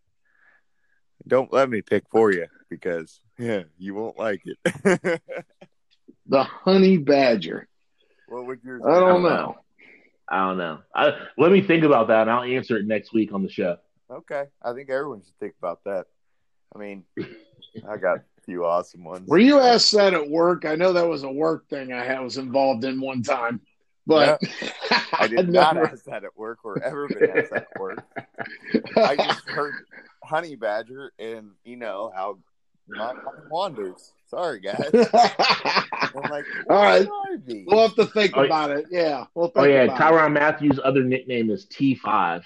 [1.26, 5.22] Don't let me pick for you because yeah, you won't like it.
[6.26, 7.68] the honey badger.
[8.28, 8.82] What would yours?
[8.86, 9.56] I don't know.
[10.32, 10.78] I don't know.
[10.94, 13.76] I, let me think about that, and I'll answer it next week on the show.
[14.10, 16.06] Okay, I think everyone should think about that.
[16.74, 17.04] I mean,
[17.86, 19.28] I got a few awesome ones.
[19.28, 20.64] Were you asked that at work?
[20.64, 23.60] I know that was a work thing I was involved in one time,
[24.06, 24.70] but yeah.
[25.12, 28.02] I did not ask that at work or ever been asked that at work.
[28.96, 29.74] I just heard
[30.24, 32.38] honey badger, and you know how
[32.88, 33.18] my mind
[33.50, 34.12] wanders.
[34.26, 34.90] Sorry, guys.
[34.94, 37.08] I'm like, all right,
[37.66, 38.86] we'll have to think oh, about it.
[38.90, 39.26] Yeah.
[39.34, 42.44] We'll oh yeah, Tyrann Mathieu's other nickname is T five.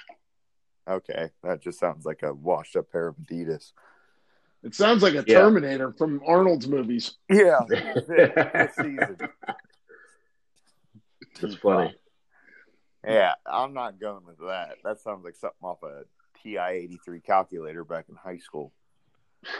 [0.89, 3.73] Okay, that just sounds like a washed up pair of Adidas.
[4.63, 5.39] It sounds like a yeah.
[5.39, 7.15] Terminator from Arnold's movies.
[7.31, 9.17] Yeah, this season.
[11.41, 11.95] That's funny.
[13.07, 14.79] Yeah, I'm not going with that.
[14.83, 16.03] That sounds like something off a
[16.43, 18.73] TI 83 calculator back in high school.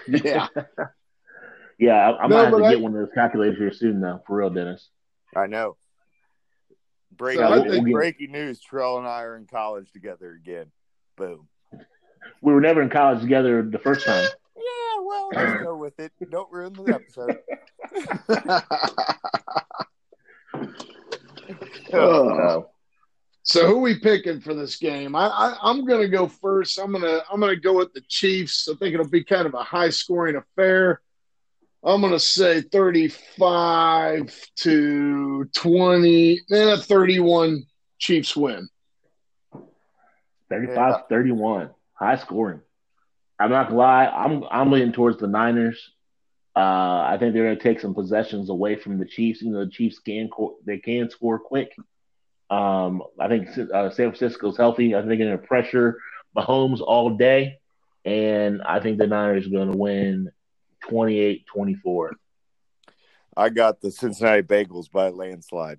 [0.09, 0.49] Yeah.
[1.79, 2.71] yeah, I'm no, gonna have to I...
[2.71, 4.23] get one of those calculators here soon, though.
[4.27, 4.89] For real, Dennis.
[5.35, 5.77] I know.
[7.17, 10.67] Breaking, so I think, breaking news: Terrell and I are in college together again.
[11.17, 11.49] Boom.
[12.43, 14.25] We were never in college together the first time
[14.57, 16.13] yeah, well, just go with it.
[16.31, 17.39] Don't ruin the episode.
[21.93, 22.71] oh.
[23.47, 25.15] So who we picking for this game?
[25.15, 26.81] I, I am gonna go first.
[26.81, 28.69] I'm gonna I'm gonna go with the Chiefs.
[28.69, 31.01] I think it'll be kind of a high scoring affair.
[31.85, 37.63] I'm gonna say 35 to 20, then a 31
[38.01, 38.69] Chiefs win.
[40.51, 40.97] 35 yeah.
[41.09, 41.71] 31.
[41.93, 42.61] High scoring.
[43.39, 44.07] I'm not gonna lie.
[44.07, 45.93] I'm I'm leaning towards the Niners.
[46.57, 49.41] Uh, I think they're to take some possessions away from the Chiefs.
[49.41, 50.31] You know, the Chiefs can
[50.65, 51.71] they can score quick.
[52.49, 54.95] Um, I think uh, San Francisco's healthy.
[54.95, 55.99] I think they're going to pressure
[56.37, 57.59] Mahomes all day,
[58.05, 60.31] and I think the Niners are going to win
[60.89, 62.11] 28-24.
[63.37, 65.79] I got the Cincinnati Bengals by landslide.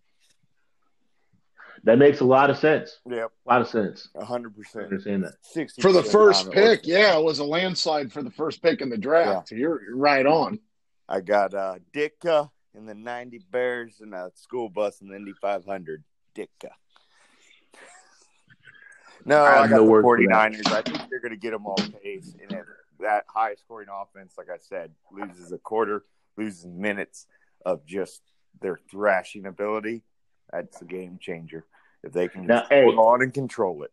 [1.84, 3.00] That makes a lot of sense.
[3.10, 3.32] Yep.
[3.46, 4.10] A lot of sense.
[4.20, 4.86] hundred percent.
[4.86, 5.36] Understand that.
[5.42, 8.90] 60 for the first pick, yeah, it was a landslide for the first pick in
[8.90, 9.52] the draft.
[9.52, 9.60] Yeah.
[9.60, 10.60] You're, you're right on.
[11.08, 15.34] I got uh Ditka in the ninety Bears and a school bus in the Indy
[15.40, 16.04] five hundred.
[16.38, 16.70] Ditka.
[19.26, 20.68] No, I, I got no the 49ers.
[20.72, 22.36] I think they're going to get them all pace.
[22.42, 22.66] And if
[23.00, 26.06] that high scoring offense, like I said, loses a quarter,
[26.38, 27.28] loses minutes
[27.66, 28.22] of just
[28.62, 30.04] their thrashing ability,
[30.52, 31.66] that's a game changer.
[32.04, 33.92] If they can now, hey, hold on and control it.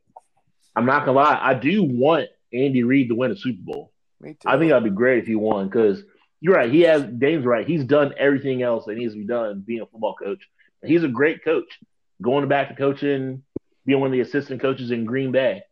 [0.76, 3.92] I'm not gonna lie, I do want Andy Reid to win a Super Bowl.
[4.20, 4.48] Me too.
[4.48, 6.04] I think that'd be great if he won because
[6.40, 6.70] you're right.
[6.70, 7.66] He has Dane's right.
[7.66, 10.48] He's done everything else that needs to be done being a football coach.
[10.85, 11.80] He's a great coach.
[12.22, 13.42] Going back to coaching,
[13.85, 15.62] being one of the assistant coaches in Green Bay.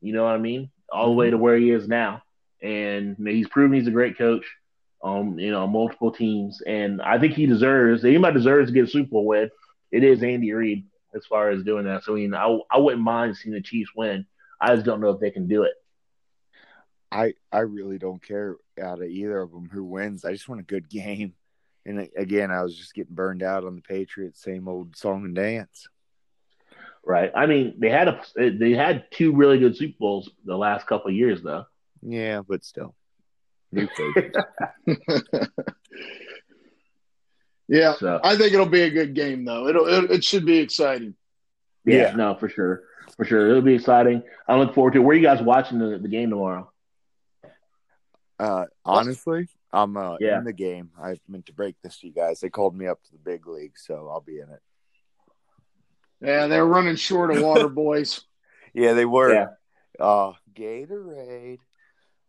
[0.00, 0.70] You know what I mean?
[0.90, 2.22] All the way to where he is now.
[2.62, 4.44] And he's proven he's a great coach.
[5.02, 6.60] Um, you know, multiple teams.
[6.60, 9.50] And I think he deserves anybody deserves to get a Super Bowl win
[9.90, 12.04] it is Andy Reid as far as doing that.
[12.04, 14.26] So I mean, I I wouldn't mind seeing the Chiefs win.
[14.60, 15.72] I just don't know if they can do it.
[17.10, 20.24] I I really don't care out of either of them who wins.
[20.24, 21.34] I just want a good game.
[21.86, 25.34] And again, I was just getting burned out on the Patriots, same old song and
[25.34, 25.88] dance.
[27.04, 27.32] Right.
[27.34, 31.10] I mean, they had a they had two really good Super Bowls the last couple
[31.10, 31.64] years, though.
[32.02, 32.94] Yeah, but still,
[33.72, 33.88] new
[37.68, 38.20] Yeah, so.
[38.24, 39.68] I think it'll be a good game though.
[39.68, 41.14] It'll it, it should be exciting.
[41.84, 42.82] Yeah, yeah, no, for sure,
[43.16, 44.24] for sure, it'll be exciting.
[44.48, 44.98] I look forward to.
[44.98, 45.02] it.
[45.02, 46.70] Where are you guys watching the, the game tomorrow?
[48.40, 50.38] Uh, honestly, I'm uh, yeah.
[50.38, 50.90] in the game.
[51.00, 52.40] I meant to break this to you guys.
[52.40, 54.60] They called me up to the big league, so I'll be in it.
[56.20, 58.22] Yeah, they were running short of water, boys.
[58.74, 59.32] Yeah, they were.
[59.32, 59.46] Yeah.
[59.98, 61.58] Uh, Gatorade.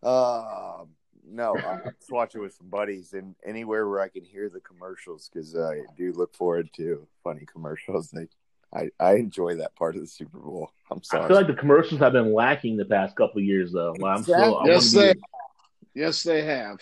[0.02, 0.84] Uh,
[1.28, 4.60] no, I just watch it with some buddies and anywhere where I can hear the
[4.60, 8.10] commercials because I do look forward to funny commercials.
[8.10, 8.28] They,
[8.74, 10.70] I, I enjoy that part of the Super Bowl.
[10.90, 11.28] I'm I sorry.
[11.28, 13.94] feel like the commercials have been lacking the past couple of years, though.
[13.98, 14.62] Well, I'm still.
[14.64, 15.20] Yes, they, be-
[15.94, 16.80] yes, they have.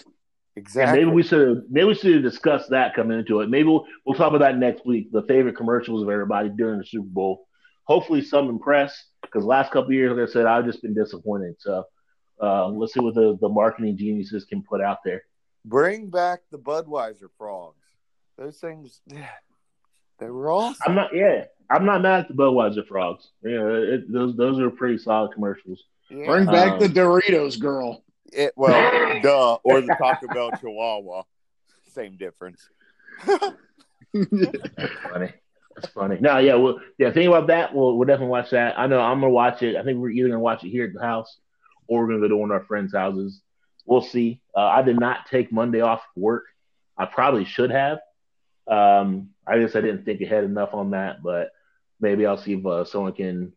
[0.61, 0.99] Yeah, exactly.
[1.01, 3.49] maybe we should maybe we should discuss that coming into it.
[3.49, 5.11] Maybe we'll, we'll talk about that next week.
[5.13, 7.47] The favorite commercials of everybody during the Super Bowl.
[7.85, 11.57] Hopefully, some impress because last couple of years, like I said, I've just been disappointed.
[11.59, 11.85] So
[12.41, 15.23] uh, let's see what the, the marketing geniuses can put out there.
[15.65, 17.77] Bring back the Budweiser frogs.
[18.39, 19.01] Those things,
[20.19, 20.81] they were awesome.
[20.87, 23.29] I'm not yeah, I'm not mad at the Budweiser frogs.
[23.43, 25.83] Yeah, it, those those are pretty solid commercials.
[26.11, 26.27] Yeah.
[26.27, 28.03] Bring back Um, the Doritos girl.
[28.33, 31.23] It, well, duh, or the Taco Bell Chihuahua.
[31.93, 32.69] Same difference.
[33.25, 35.33] funny.
[35.75, 36.19] That's funny.
[36.21, 37.13] No, yeah, well, yeah.
[37.13, 37.75] Think about that.
[37.75, 38.79] We'll we'll definitely watch that.
[38.79, 39.77] I know I'm gonna watch it.
[39.77, 41.39] I think we're either gonna watch it here at the house,
[41.87, 43.41] or we're gonna go to one of our friends' houses.
[43.87, 44.41] We'll see.
[44.57, 46.45] Uh, I did not take Monday off work.
[46.97, 47.99] I probably should have.
[48.69, 51.51] Um, I guess I didn't think ahead enough on that, but
[52.01, 53.53] maybe I'll see if uh, someone can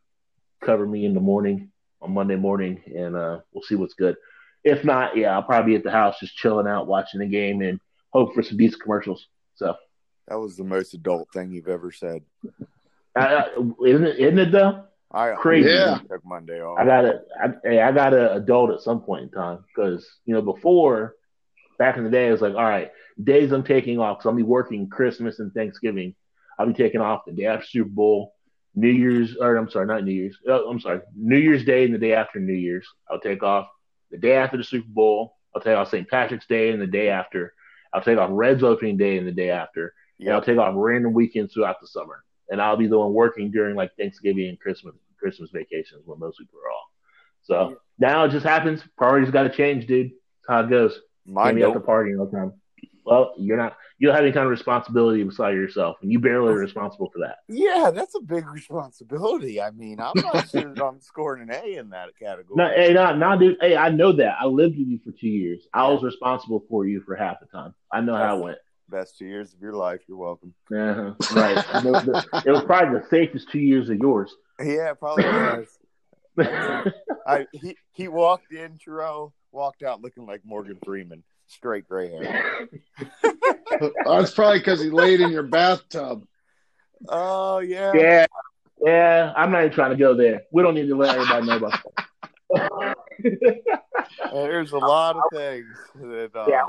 [0.62, 1.72] cover me in the morning
[2.02, 4.16] on Monday morning, and uh, we'll see what's good.
[4.64, 7.62] If not, yeah, I'll probably be at the house just chilling out, watching the game,
[7.62, 7.80] and
[8.12, 9.28] hope for some decent commercials.
[9.56, 9.76] So.
[10.28, 12.24] That was the most adult thing you've ever said.
[13.16, 13.44] Uh,
[13.86, 14.20] isn't it?
[14.20, 14.86] Isn't it though?
[15.12, 15.70] I Crazy.
[15.70, 16.00] Yeah.
[16.10, 16.80] took Monday off.
[16.80, 20.08] I got a, I, hey, I got an adult at some point in time because
[20.26, 21.16] you know before,
[21.78, 22.90] back in the day, it was like, all right,
[23.24, 26.16] days I'm taking off because I'll be working Christmas and Thanksgiving.
[26.58, 28.34] I'll be taking off the day after Super Bowl,
[28.76, 30.38] New Year's, or I'm sorry, not New Year's.
[30.48, 32.88] Oh, I'm sorry, New Year's Day and the day after New Year's.
[33.10, 33.68] I'll take off
[34.14, 35.38] the day after the Super Bowl.
[35.54, 36.08] I'll take off St.
[36.08, 37.54] Patrick's Day and the day after.
[37.94, 39.94] I'll take off Reds opening day and the day after.
[40.20, 42.24] And I'll take off random weekends throughout the summer.
[42.50, 46.38] And I'll be the one working during like Thanksgiving and Christmas Christmas vacations when most
[46.38, 46.88] people are off.
[47.42, 48.84] So now it just happens.
[48.98, 50.12] Priorities got to change, dude.
[50.12, 51.00] That's how it goes.
[51.26, 52.54] Mine Can't be at the party all the time.
[53.06, 53.78] Well, you're not.
[54.04, 57.20] You don't have any kind of responsibility beside yourself, and you barely are responsible for
[57.20, 57.38] that.
[57.48, 59.62] Yeah, that's a big responsibility.
[59.62, 62.58] I mean, I'm not sure I'm scoring an A in that category.
[62.58, 63.56] No, hey, no, no, dude.
[63.62, 64.36] Hey, I know that.
[64.42, 65.66] I lived with you for two years.
[65.74, 67.74] I was responsible for you for half the time.
[67.94, 68.58] I know how it went.
[68.90, 70.02] Best two years of your life.
[70.10, 70.54] You're welcome.
[70.70, 71.14] Uh-huh.
[71.34, 71.66] Right.
[71.74, 74.36] I know that- it was probably the safest two years of yours.
[74.60, 75.68] Yeah, it probably was.
[77.26, 82.68] I he he walked in, Terrell, walked out looking like Morgan Freeman, straight gray hair.
[84.06, 86.26] That's probably because he laid in your bathtub.
[87.10, 87.92] Oh yeah.
[87.96, 88.26] Yeah,
[88.82, 89.34] yeah.
[89.36, 90.44] I'm not even trying to go there.
[90.52, 91.80] We don't need to let everybody know about
[92.54, 92.96] that.
[94.32, 96.62] There's a lot of things that uh, Yeah.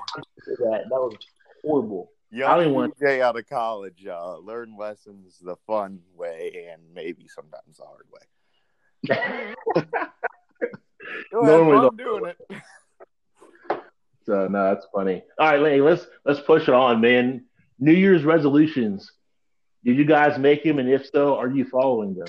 [0.46, 0.84] that.
[0.88, 1.14] That was
[1.62, 2.10] horrible.
[2.32, 6.82] I young don't want- DJ out of college uh, learn lessons the fun way and
[6.92, 8.20] maybe sometimes the hard way.
[11.30, 12.38] Go ahead, Normally I'm doing it.
[14.24, 15.22] So no, that's funny.
[15.38, 17.44] All right, Lenny, let's let's push it on, man.
[17.78, 19.10] New Year's resolutions.
[19.84, 22.28] Did you guys make them, and if so, are you following them?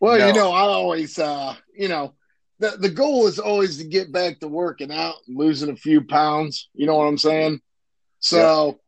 [0.00, 0.26] Well, No.
[0.28, 2.14] you know, I always, uh, you know,
[2.58, 6.02] the the goal is always to get back to working out and losing a few
[6.02, 6.68] pounds.
[6.74, 7.60] You know what I'm saying?
[8.20, 8.80] So,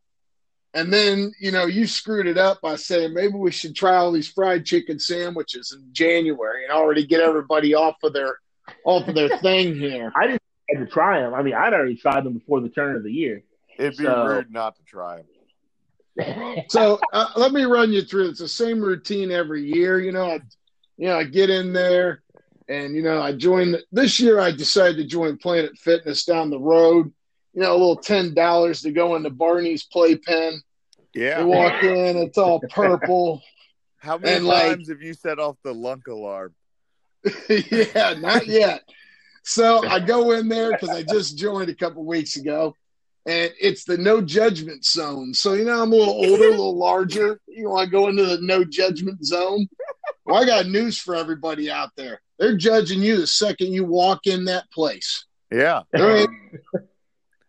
[0.73, 4.11] and then you know, you screwed it up by saying maybe we should try all
[4.11, 8.37] these fried chicken sandwiches in January and already get everybody off of their
[8.85, 10.11] off of their thing here.
[10.15, 11.33] I didn't have to try them.
[11.33, 13.43] I mean, I'd already tried them before the turn of the year.
[13.77, 15.25] It'd be So- rude not to try them.
[16.69, 18.29] So uh, let me run you through.
[18.29, 19.99] It's the same routine every year.
[19.99, 20.39] You know, I,
[20.97, 22.21] you know, I get in there,
[22.67, 23.77] and you know, I join.
[23.93, 27.11] This year, I decided to join Planet Fitness down the road.
[27.53, 30.61] You know, a little ten dollars to go into Barney's playpen.
[31.15, 31.41] Yeah.
[31.41, 33.41] You walk in, it's all purple.
[33.99, 36.53] How many and, like- times have you set off the lunk alarm?
[37.49, 38.81] yeah, not yet.
[39.43, 42.75] So I go in there because I just joined a couple weeks ago,
[43.25, 45.33] and it's the no judgment zone.
[45.33, 47.39] So you know I'm a little older, a little larger.
[47.47, 49.67] You know I go into the no judgment zone?
[50.25, 52.21] Well, I got news for everybody out there.
[52.37, 55.25] They're judging you the second you walk in that place.
[55.51, 55.81] Yeah.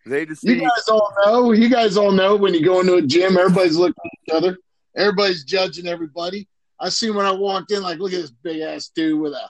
[0.05, 1.53] They just You guys all know.
[1.53, 4.59] You guys all know when you go into a gym, everybody's looking at each other.
[4.97, 6.49] Everybody's judging everybody.
[6.81, 9.49] I see when I walked in, like, look at this big ass dude with a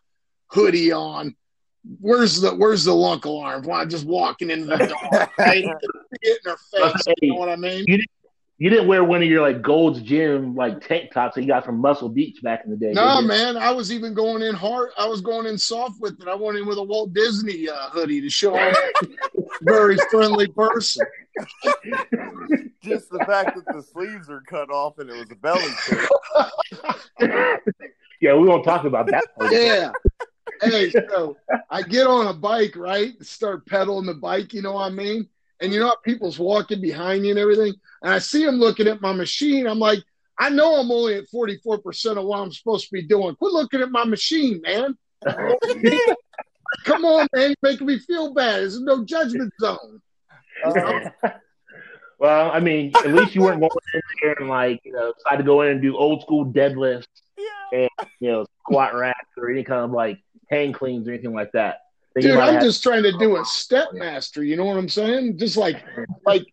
[0.53, 1.35] hoodie on.
[2.01, 3.65] Where's the Where's the lunk alarm?
[3.65, 5.29] Why just walking into the door?
[5.39, 7.15] Hey, get in her face.
[7.21, 7.85] You know what I mean?
[8.63, 11.65] You didn't wear one of your like Gold's Gym like tank tops that you got
[11.65, 12.93] from Muscle Beach back in the day.
[12.93, 13.29] No, did you?
[13.29, 13.57] man.
[13.57, 14.91] I was even going in hard.
[14.97, 16.29] I was going in soft with it.
[16.29, 20.47] I went in with a Walt Disney uh, hoodie to show I'm a very friendly
[20.47, 21.05] person.
[22.85, 25.61] just the the fact that the sleeves are cut off and it was a belly
[25.81, 27.63] shirt.
[28.21, 29.25] yeah, we won't talk about that.
[29.37, 29.51] Part.
[29.51, 29.91] Yeah.
[30.63, 31.37] Hey, so
[31.71, 33.13] I get on a bike, right?
[33.23, 35.29] Start pedaling the bike, you know what I mean?
[35.61, 36.03] And you know what?
[36.03, 37.75] People's walking behind you and everything.
[38.03, 39.67] And I see them looking at my machine.
[39.67, 40.01] I'm like,
[40.39, 43.37] I know I'm only at 44% of what I'm supposed to be doing.
[43.37, 44.97] Quit looking at my machine, man.
[46.85, 47.51] Come on, man.
[47.51, 48.61] You're making me feel bad.
[48.61, 50.01] There's no judgment zone.
[50.65, 51.11] Uh,
[52.19, 55.37] well, I mean, at least you weren't going in there and like, you know, try
[55.37, 57.07] to go in and do old school deadlifts
[57.37, 57.89] yeah.
[57.99, 60.19] and you know, squat racks or any kind of like
[60.53, 61.79] hang cleans or anything like that.
[62.21, 64.45] Dude, I'm have- just trying to do a oh, step master.
[64.45, 65.39] You know what I'm saying?
[65.39, 65.83] Just like,
[66.27, 66.45] like,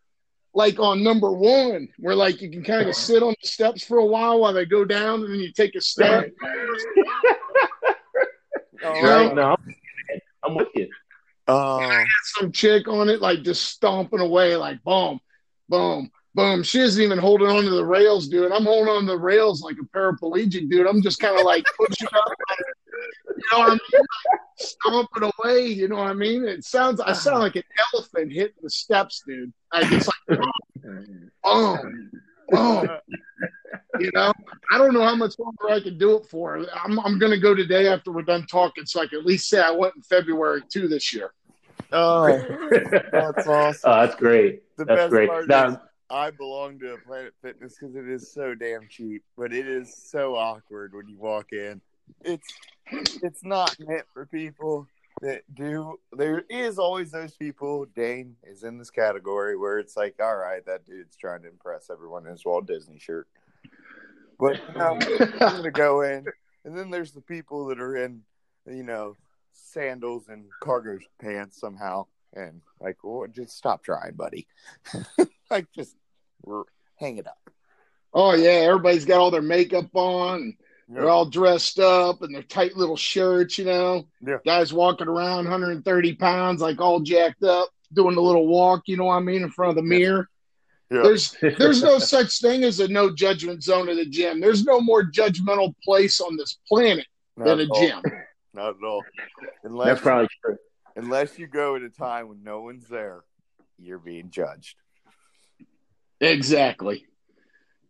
[0.54, 3.98] like on number one, where like you can kind of sit on the steps for
[3.98, 6.30] a while while they go down, and then you take a step.
[8.86, 9.58] All right, no,
[10.44, 10.88] I'm with you.
[11.50, 15.20] Oh, uh, I got some chick on it, like just stomping away, like boom,
[15.68, 16.64] boom, boom.
[16.64, 18.54] She isn't even holding on to the rails, dude.
[18.54, 20.88] I'm holding on to the rails like a paraplegic, dude.
[20.88, 22.32] I'm just kind of like pushing up,
[23.28, 24.06] you know what I mean?
[24.58, 26.46] Stomping away, you know what I mean?
[26.46, 29.54] It sounds, I sound like an elephant hitting the steps, dude.
[29.72, 32.12] I just like boom, boom,
[32.50, 32.90] boom.
[34.00, 34.32] You know,
[34.72, 36.66] I don't know how much longer I can do it for.
[36.84, 39.50] I'm, I'm going to go today after we're done talking, so I can at least
[39.50, 41.32] say I went in February too this year.
[41.92, 42.28] Oh,
[43.12, 43.92] that's awesome.
[43.92, 44.64] Oh, that's great.
[44.78, 45.30] The that's best great.
[45.30, 45.78] part now, is
[46.10, 50.36] I belong to Planet Fitness because it is so damn cheap, but it is so
[50.36, 51.82] awkward when you walk in.
[52.24, 52.48] It's
[52.92, 54.88] it's not meant for people
[55.22, 56.00] that do.
[56.12, 57.86] There is always those people.
[57.96, 61.90] Dane is in this category where it's like, all right, that dude's trying to impress
[61.90, 63.28] everyone in his Walt Disney shirt.
[64.40, 64.98] But you know,
[65.42, 66.26] I'm gonna go in,
[66.66, 68.22] and then there's the people that are in,
[68.66, 69.16] you know,
[69.54, 74.48] sandals and cargo pants somehow, and like, well, just stop trying, buddy.
[75.52, 75.96] like, just
[76.96, 77.50] hang it up.
[78.14, 80.56] Oh yeah, everybody's got all their makeup on.
[80.90, 84.08] They're all dressed up in their tight little shirts, you know.
[84.26, 84.38] Yeah.
[84.44, 89.06] Guys walking around 130 pounds, like all jacked up, doing a little walk, you know
[89.06, 90.28] what I mean, in front of the mirror.
[90.90, 91.04] Yeah.
[91.04, 94.40] There's there's no such thing as a no judgment zone at the gym.
[94.40, 97.06] There's no more judgmental place on this planet
[97.38, 98.02] Not than a gym.
[98.56, 99.04] Not at all.
[99.64, 100.58] Unless That's probably true.
[100.96, 103.22] Unless you go at a time when no one's there,
[103.78, 104.76] you're being judged.
[106.20, 107.06] Exactly.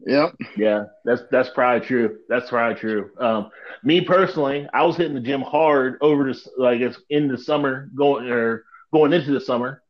[0.06, 0.36] Yep.
[0.56, 2.20] Yeah, that's that's probably true.
[2.30, 3.12] That's probably true.
[3.20, 3.52] Um,
[3.84, 7.90] me personally, I was hitting the gym hard over this like it's in the summer
[7.96, 9.84] going or going into the summer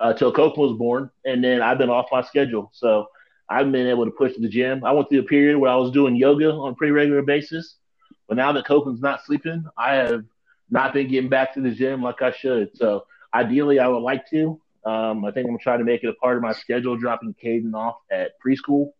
[0.00, 2.70] uh, till Coke was born, and then I've been off my schedule.
[2.74, 3.06] So
[3.48, 4.84] I've been able to push the gym.
[4.84, 7.76] I went through a period where I was doing yoga on a pretty regular basis,
[8.26, 10.24] but now that Copeland's not sleeping, I have
[10.70, 12.76] not been getting back to the gym like I should.
[12.76, 14.60] So ideally, I would like to.
[14.84, 17.74] Um, I think I'm gonna to make it a part of my schedule, dropping Caden
[17.74, 18.90] off at preschool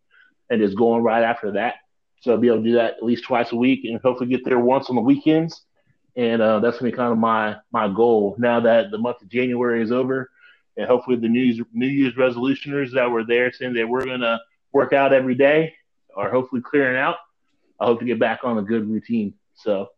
[0.53, 1.76] and just going right after that.
[2.20, 4.44] So I'll be able to do that at least twice a week, and hopefully get
[4.44, 5.62] there once on the weekends.
[6.14, 9.28] And uh, that's gonna be kind of my my goal now that the month of
[9.28, 10.30] January is over
[10.76, 14.40] and hopefully the New Year's, New Year's resolutioners that were there saying that we're gonna
[14.72, 15.74] work out every day
[16.16, 17.16] are hopefully clearing out.
[17.80, 19.34] I hope to get back on a good routine.
[19.55, 19.88] So,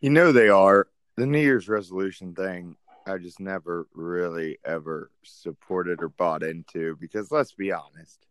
[0.00, 2.76] you know, they are the New Year's resolution thing.
[3.06, 8.26] I just never really ever supported or bought into because let's be honest,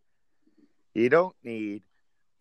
[0.98, 1.84] you don't need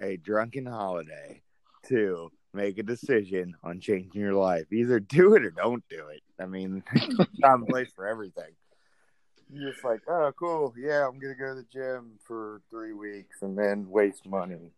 [0.00, 1.42] a drunken holiday
[1.88, 4.72] to make a decision on changing your life.
[4.72, 6.22] Either do it or don't do it.
[6.40, 6.82] I mean,
[7.42, 8.54] time and place for everything
[9.52, 10.74] you're just like, oh, cool.
[10.76, 14.72] Yeah, I'm gonna go to the gym for three weeks and then waste money.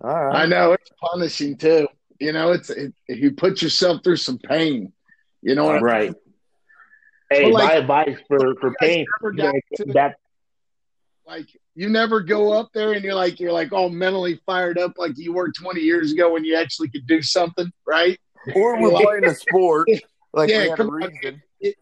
[0.00, 0.42] All right.
[0.42, 1.88] I know it's punishing too.
[2.18, 4.92] You know, it's it, you put yourself through some pain.
[5.42, 6.14] You know what right.
[7.30, 9.06] Hey, like, my advice for for pain.
[9.92, 10.14] that
[11.26, 11.46] like
[11.78, 15.16] you never go up there and you're like you're like all mentally fired up like
[15.16, 18.18] you were 20 years ago when you actually could do something, right?
[18.56, 19.88] Or we're playing a sport.
[20.34, 21.40] Like yeah, come on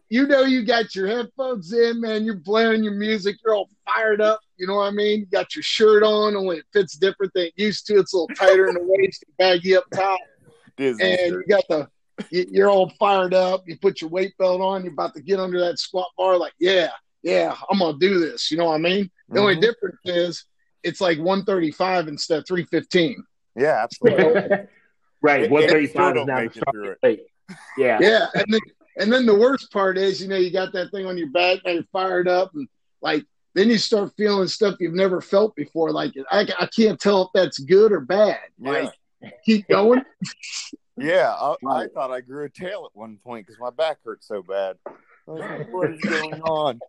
[0.09, 2.23] you know you got your headphones in, man.
[2.23, 3.35] You're playing your music.
[3.43, 4.39] You're all fired up.
[4.55, 5.19] You know what I mean?
[5.19, 7.99] You got your shirt on, only it fits different than it used to.
[7.99, 10.17] It's a little tighter in the waist, baggy up top,
[10.77, 11.45] Disney and shirt.
[11.45, 11.89] you got the.
[12.31, 13.63] You're all fired up.
[13.67, 14.85] You put your weight belt on.
[14.85, 16.37] You're about to get under that squat bar.
[16.37, 16.89] Like, yeah,
[17.21, 18.49] yeah, I'm gonna do this.
[18.49, 19.11] You know what I mean?
[19.29, 19.39] The mm-hmm.
[19.39, 20.45] only difference is
[20.83, 23.23] it's like 135 instead of 315.
[23.55, 24.25] Yeah, absolutely.
[25.21, 27.19] right, 135 is now the
[27.77, 28.61] Yeah, yeah, and then
[28.99, 31.59] and then the worst part is, you know, you got that thing on your back
[31.65, 32.67] and you're fired up, and
[33.01, 35.91] like then you start feeling stuff you've never felt before.
[35.91, 38.39] Like I, I can't tell if that's good or bad.
[38.59, 38.89] Yeah.
[39.45, 40.03] Keep going.
[40.97, 44.23] yeah, I, I, thought I grew a tail at one point because my back hurt
[44.23, 44.77] so bad.
[45.25, 46.79] Like, what is going on?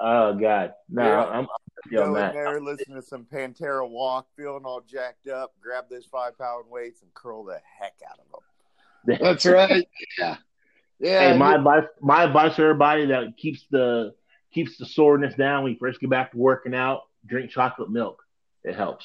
[0.00, 1.24] Oh God, no, yeah.
[1.24, 1.46] I'm, I'm
[1.90, 6.38] go in there, listen to some Pantera Walk, feeling all jacked up, grab those five
[6.38, 9.18] pound weights and curl the heck out of them.
[9.20, 9.88] That's right.
[10.18, 10.36] Yeah,
[11.00, 11.32] yeah.
[11.32, 14.14] Hey, my advice, my advice to everybody that keeps the
[14.52, 17.02] keeps the soreness down when you first get back to working out.
[17.26, 18.22] Drink chocolate milk.
[18.64, 19.04] It helps.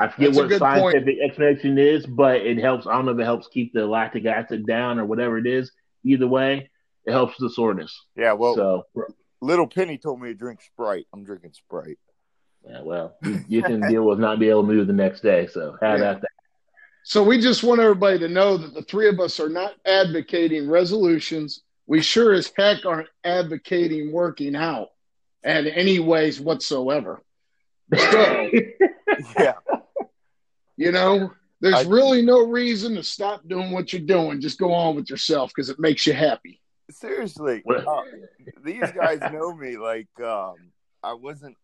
[0.00, 1.20] I forget what scientific point.
[1.20, 2.86] explanation is, but it helps.
[2.86, 5.70] I don't know if it helps keep the lactic acid down or whatever it is.
[6.04, 6.70] Either way,
[7.04, 7.94] it helps the soreness.
[8.16, 8.86] Yeah, well, so
[9.44, 11.06] little Penny told me to drink Sprite.
[11.12, 11.98] I'm drinking Sprite.
[12.68, 15.46] Yeah, well, you, you can deal with not being able to move the next day.
[15.46, 16.14] So have yeah.
[16.14, 16.24] that.
[17.04, 20.70] So we just want everybody to know that the three of us are not advocating
[20.70, 21.62] resolutions.
[21.86, 24.88] We sure as heck aren't advocating working out
[25.42, 27.22] in any ways whatsoever.
[27.94, 28.50] So,
[29.38, 29.52] yeah.
[30.76, 31.30] You know,
[31.60, 34.40] there's I, really no reason to stop doing what you're doing.
[34.40, 36.60] Just go on with yourself because it makes you happy.
[36.90, 38.02] Seriously, uh,
[38.62, 39.76] these guys know me.
[39.76, 40.54] Like, um,
[41.02, 41.56] I wasn't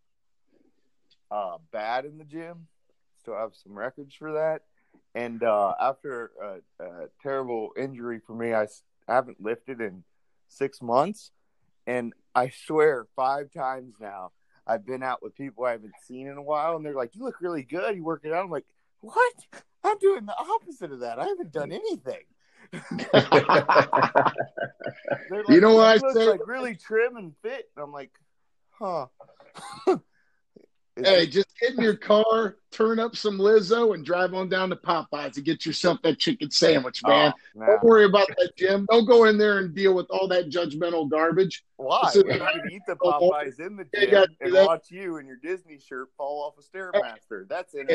[1.30, 2.66] uh, bad in the gym.
[3.20, 4.62] Still have some records for that.
[5.14, 8.66] And uh, after a, a, terrible injury for me, I
[9.08, 10.04] haven't lifted in
[10.48, 11.32] six months.
[11.86, 14.30] And I swear, five times now,
[14.66, 17.24] I've been out with people I haven't seen in a while, and they're like, "You
[17.24, 17.96] look really good.
[17.96, 18.66] You working out?" I'm like,
[19.00, 19.34] "What?
[19.82, 21.18] I'm doing the opposite of that.
[21.18, 22.22] I haven't done anything."
[22.72, 22.82] Like,
[25.48, 26.28] you know what I say?
[26.28, 27.68] Like really trim and fit.
[27.76, 28.12] And I'm like,
[28.70, 29.06] huh.
[31.04, 34.76] Hey, just get in your car, turn up some Lizzo, and drive on down to
[34.76, 37.32] Popeyes and get yourself that chicken sandwich, oh, man.
[37.56, 38.86] Oh, Don't worry about that, gym.
[38.90, 41.64] Don't go in there and deal with all that judgmental garbage.
[41.76, 42.10] Why?
[42.14, 44.66] you can eat the oh, Popeyes in the gym and that.
[44.66, 47.48] watch you in your Disney shirt fall off a Stairmaster.
[47.48, 47.88] That's it.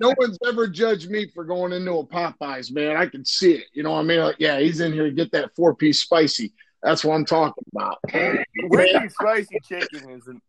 [0.00, 2.96] no one's ever judged me for going into a Popeyes, man.
[2.96, 3.64] I can see it.
[3.72, 4.20] You know what I mean?
[4.20, 6.52] Like, yeah, he's in here to get that four piece spicy.
[6.82, 7.98] That's what I'm talking about.
[8.70, 10.42] Really spicy chicken is an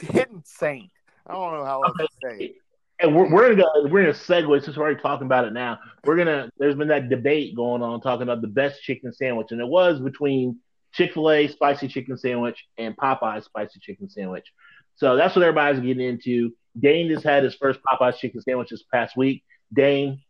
[0.00, 0.90] hidden saint.
[1.26, 2.54] I don't know how else to say it.
[2.98, 5.78] And we're, we're gonna we're gonna segue since we're already talking about it now.
[6.04, 9.60] We're gonna there's been that debate going on talking about the best chicken sandwich, and
[9.60, 10.58] it was between
[10.92, 14.50] Chick Fil A spicy chicken sandwich and Popeye's spicy chicken sandwich.
[14.94, 16.54] So that's what everybody's getting into.
[16.78, 19.44] Dane just had his first Popeyes chicken sandwich this past week.
[19.74, 20.22] Dane,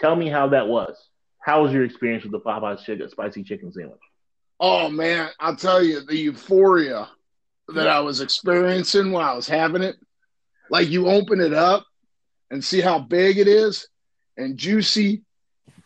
[0.00, 0.96] tell me how that was.
[1.40, 4.00] How was your experience with the Popeyes chicken, spicy chicken sandwich?
[4.60, 7.08] Oh man, I'll tell you the euphoria
[7.68, 9.96] that I was experiencing while I was having it.
[10.70, 11.84] Like you open it up
[12.50, 13.88] and see how big it is
[14.36, 15.22] and juicy.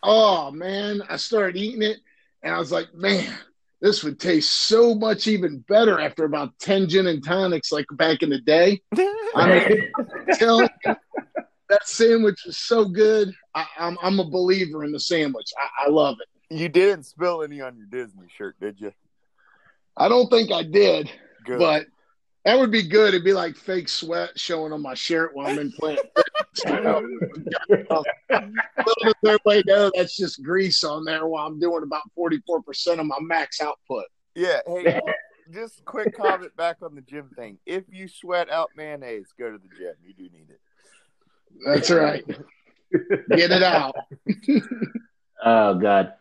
[0.03, 1.97] Oh man, I started eating it
[2.43, 3.33] and I was like, man,
[3.81, 8.21] this would taste so much even better after about 10 gin and tonics like back
[8.21, 8.81] in the day.
[9.35, 9.91] I mean,
[10.33, 10.67] tell
[11.69, 13.33] that sandwich is so good.
[13.53, 15.51] I, am I'm, I'm a believer in the sandwich.
[15.57, 16.55] I, I love it.
[16.55, 18.91] You didn't spill any on your Disney shirt, did you?
[19.95, 21.11] I don't think I did.
[21.49, 21.59] Good.
[21.59, 21.87] But
[22.45, 23.09] that would be good.
[23.09, 25.97] It'd be like fake sweat showing on my shirt while I'm in playing.
[29.25, 33.61] Everybody know that's just grease on there while I'm doing about 44% of my max
[33.61, 34.05] output.
[34.35, 34.59] Yeah.
[34.67, 35.01] Hey,
[35.51, 37.57] just quick comment back on the gym thing.
[37.65, 39.95] If you sweat out mayonnaise, go to the gym.
[40.05, 40.61] You do need it.
[41.65, 42.23] That's right.
[43.35, 43.95] Get it out.
[45.43, 46.13] oh God.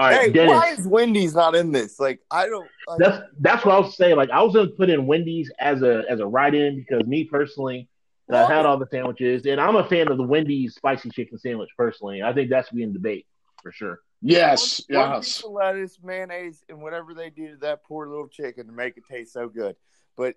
[0.00, 0.50] All right, hey, Dennis.
[0.50, 2.00] why is Wendy's not in this?
[2.00, 2.66] Like, I don't.
[2.88, 4.16] Like, that's that's what I was saying.
[4.16, 7.24] Like, I was gonna put in Wendy's as a as a write in because me
[7.24, 7.86] personally,
[8.32, 11.68] I had all the sandwiches, and I'm a fan of the Wendy's spicy chicken sandwich.
[11.76, 13.26] Personally, I think that's being debate
[13.62, 14.00] for sure.
[14.22, 15.44] Yes, one, yes.
[15.44, 19.04] One lettuce, mayonnaise, and whatever they do to that poor little chicken to make it
[19.06, 19.76] taste so good.
[20.16, 20.36] But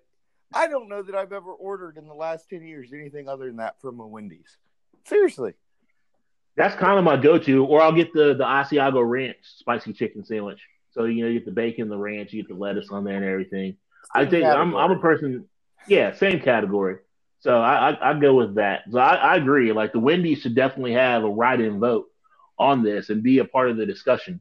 [0.52, 3.56] I don't know that I've ever ordered in the last ten years anything other than
[3.56, 4.58] that from a Wendy's.
[5.06, 5.54] Seriously.
[6.56, 10.60] That's kind of my go-to, or I'll get the the Asiago Ranch spicy chicken sandwich.
[10.92, 13.16] So you know, you get the bacon, the ranch, you get the lettuce on there
[13.16, 13.76] and everything.
[14.14, 15.48] Same I think I'm I'm a person,
[15.88, 16.98] yeah, same category.
[17.40, 18.84] So I I, I go with that.
[18.90, 19.72] So I, I agree.
[19.72, 22.06] Like the Wendy's should definitely have a write-in vote
[22.58, 24.40] on this and be a part of the discussion.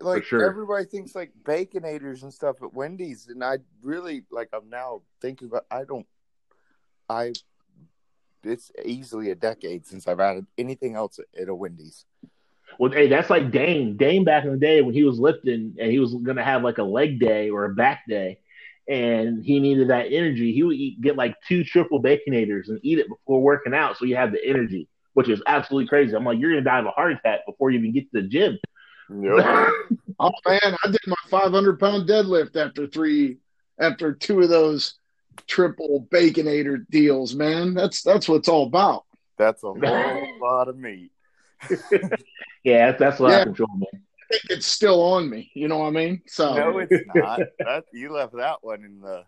[0.00, 0.46] Like sure.
[0.46, 4.48] everybody thinks like baconators and stuff at Wendy's, and I really like.
[4.52, 5.64] I'm now thinking about.
[5.70, 6.06] I don't.
[7.08, 7.32] I
[8.46, 12.04] it's easily a decade since I've had anything else at a Wendy's.
[12.78, 13.96] Well, hey, that's like Dane.
[13.96, 16.62] Dane back in the day when he was lifting and he was going to have
[16.62, 18.38] like a leg day or a back day,
[18.88, 20.52] and he needed that energy.
[20.52, 24.04] He would eat, get like two triple baconators and eat it before working out, so
[24.04, 26.14] you have the energy, which is absolutely crazy.
[26.14, 28.22] I'm like, you're going to die of a heart attack before you even get to
[28.22, 28.58] the gym.
[29.08, 29.70] Yep.
[30.20, 33.38] oh man, I did my 500 pound deadlift after three,
[33.78, 34.96] after two of those
[35.46, 37.74] triple baconator deals, man.
[37.74, 39.04] That's that's what it's all about.
[39.38, 41.12] That's a whole lot of meat.
[42.64, 43.38] yeah, that's, that's a lot yeah.
[43.38, 44.02] of control, man.
[44.30, 45.50] think it's still on me.
[45.54, 46.22] You know what I mean?
[46.26, 47.40] So no, it's not.
[47.58, 49.24] That, you left that one in the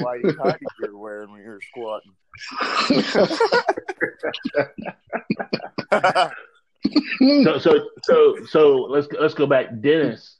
[0.00, 2.12] white tighties you're wearing when you're squatting.
[7.44, 10.36] so so so so let's let's go back, Dennis.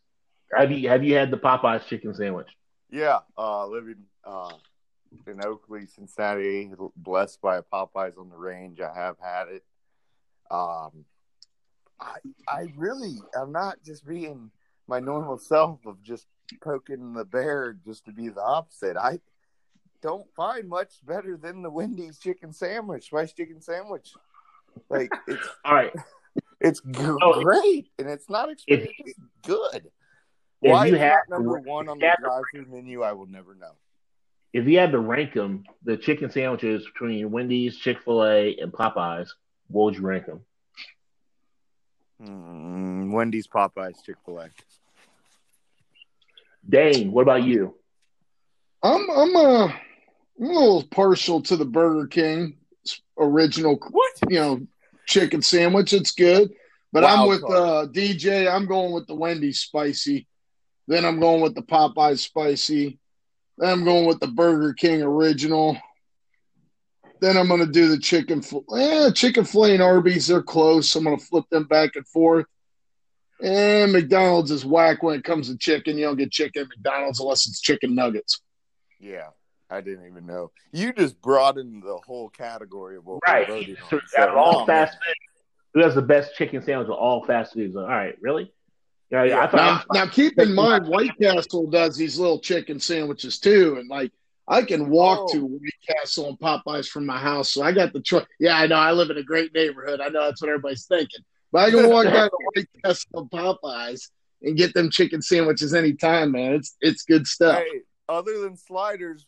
[0.56, 2.48] Have you have you had the Popeyes chicken sandwich?
[2.90, 4.52] Yeah, uh, living uh,
[5.26, 8.80] in Oakley, Cincinnati, blessed by a Popeyes on the range.
[8.80, 9.64] I have had it.
[10.50, 11.04] Um,
[12.00, 12.16] I
[12.48, 14.50] I really I'm not just being
[14.86, 16.26] my normal self of just
[16.62, 18.96] poking the bear just to be the opposite.
[18.96, 19.20] I
[20.02, 24.12] don't find much better than the Wendy's chicken sandwich, spiced chicken sandwich.
[24.88, 25.92] Like it's all right.
[26.60, 28.88] It's oh, great, and it's not expensive.
[28.98, 29.90] It's good.
[30.60, 33.02] Why you have number one on the drive-through menu?
[33.02, 33.72] I will never know.
[34.56, 38.72] If you had to rank them, the chicken sandwiches between Wendy's, Chick Fil A, and
[38.72, 39.28] Popeyes,
[39.68, 40.40] what would you rank them?
[42.22, 44.48] Mm, Wendy's, Popeyes, Chick Fil A.
[46.66, 47.74] Dane, what about you?
[48.82, 49.74] I'm I'm a,
[50.40, 52.56] I'm a little partial to the Burger King
[53.18, 53.78] original.
[53.90, 54.66] What you know,
[55.04, 55.92] chicken sandwich.
[55.92, 56.54] It's good,
[56.94, 58.50] but Wild I'm with uh, DJ.
[58.50, 60.26] I'm going with the Wendy's spicy.
[60.88, 62.98] Then I'm going with the Popeyes spicy.
[63.58, 65.78] Then I'm going with the Burger King original.
[67.20, 68.42] Then I'm going to do the chicken.
[68.76, 70.26] Eh, chicken fillet and Arby's.
[70.26, 70.94] They're close.
[70.94, 72.46] I'm going to flip them back and forth.
[73.42, 75.98] And McDonald's is whack when it comes to chicken.
[75.98, 78.40] You don't get chicken at McDonald's unless it's chicken nuggets.
[78.98, 79.28] Yeah,
[79.70, 80.52] I didn't even know.
[80.72, 83.48] You just broadened the whole category of what right.
[83.48, 84.02] we're voting so, on.
[84.08, 85.14] So, all fast food.
[85.74, 87.76] Who has the best chicken sandwich of all fast foods?
[87.76, 88.50] All right, really?
[89.10, 89.48] Yeah, yeah.
[89.52, 93.88] I now, now, keep in mind, White Castle does these little chicken sandwiches too, and
[93.88, 94.10] like
[94.48, 95.32] I can walk oh.
[95.32, 98.26] to White Castle and Popeyes from my house, so I got the choice.
[98.40, 100.00] Yeah, I know I live in a great neighborhood.
[100.00, 101.20] I know that's what everybody's thinking,
[101.52, 104.10] but I can walk down to White Castle and Popeyes
[104.42, 106.54] and get them chicken sandwiches anytime, man.
[106.54, 107.58] It's it's good stuff.
[107.58, 109.24] Hey, other than sliders,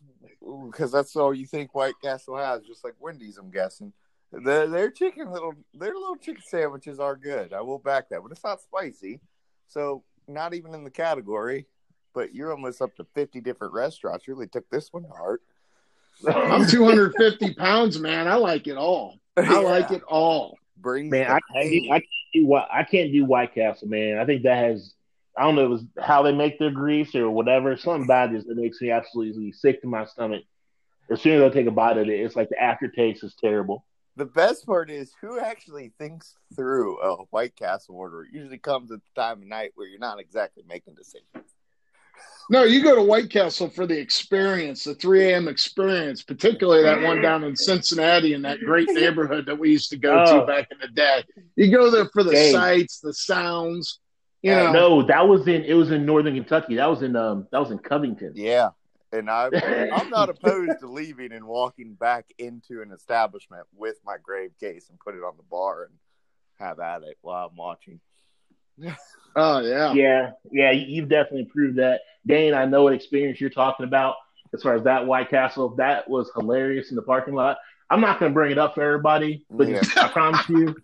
[0.66, 3.92] because that's all you think White Castle has, just like Wendy's, I'm guessing.
[4.30, 7.52] Their, their chicken little their little chicken sandwiches are good.
[7.52, 9.20] I will back that, but it's not spicy.
[9.68, 11.66] So not even in the category,
[12.14, 14.26] but you're almost up to 50 different restaurants.
[14.26, 15.42] You really took this one to heart.
[16.26, 18.26] I'm 250 pounds, man.
[18.26, 19.18] I like it all.
[19.36, 19.58] I yeah.
[19.58, 20.58] like it all.
[20.80, 22.04] Bring man, I can't, do, I can't
[22.34, 24.18] do I can't do White Castle, man.
[24.18, 24.94] I think that has
[25.36, 27.76] I don't know it was how they make their grease or whatever.
[27.76, 30.44] Something about this that makes me absolutely sick to my stomach.
[31.10, 33.84] As soon as I take a bite of it, it's like the aftertaste is terrible
[34.18, 38.24] the best part is who actually thinks through a White Castle order.
[38.24, 41.54] It usually comes at the time of night where you're not exactly making decisions.
[42.50, 45.48] No, you go to White Castle for the experience, the 3 a.m.
[45.48, 49.96] experience, particularly that one down in Cincinnati in that great neighborhood that we used to
[49.96, 50.40] go oh.
[50.40, 51.22] to back in the day.
[51.54, 52.52] You go there for the Dang.
[52.52, 54.00] sights, the sounds.
[54.42, 54.72] You know.
[54.72, 56.76] No, that was in it was in northern Kentucky.
[56.76, 58.32] That was in um that was in Covington.
[58.34, 58.70] Yeah
[59.12, 59.48] and I,
[59.92, 64.88] I'm not opposed to leaving and walking back into an establishment with my crave case
[64.90, 65.94] and put it on the bar and
[66.58, 68.00] have at it while I'm watching.
[69.36, 70.70] oh yeah, yeah, yeah.
[70.70, 72.54] You've definitely proved that, Dane.
[72.54, 74.14] I know what experience you're talking about
[74.54, 75.74] as far as that White Castle.
[75.76, 77.58] That was hilarious in the parking lot.
[77.90, 79.80] I'm not going to bring it up for everybody, but yeah.
[79.96, 80.76] I promise you,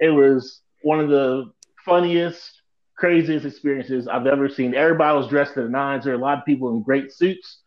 [0.00, 1.52] it was one of the
[1.84, 2.62] funniest,
[2.96, 4.74] craziest experiences I've ever seen.
[4.74, 6.04] Everybody was dressed to the nines.
[6.04, 7.58] There are a lot of people in great suits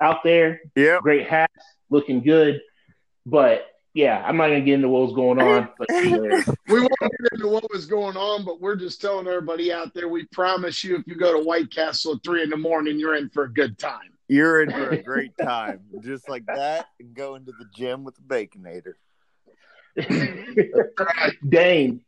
[0.00, 0.60] out there.
[0.74, 0.98] Yeah.
[1.02, 2.60] Great hats, looking good.
[3.26, 5.68] But yeah, I'm not gonna get into what was going on.
[5.78, 6.10] But we
[6.80, 10.08] won't get into what was going on, but we're just telling everybody out there.
[10.08, 13.16] We promise you, if you go to White Castle at three in the morning, you're
[13.16, 14.12] in for a good time.
[14.28, 18.14] You're in for a great time, just like that, and go into the gym with
[18.16, 18.92] the Baconator.
[21.48, 22.02] Dane,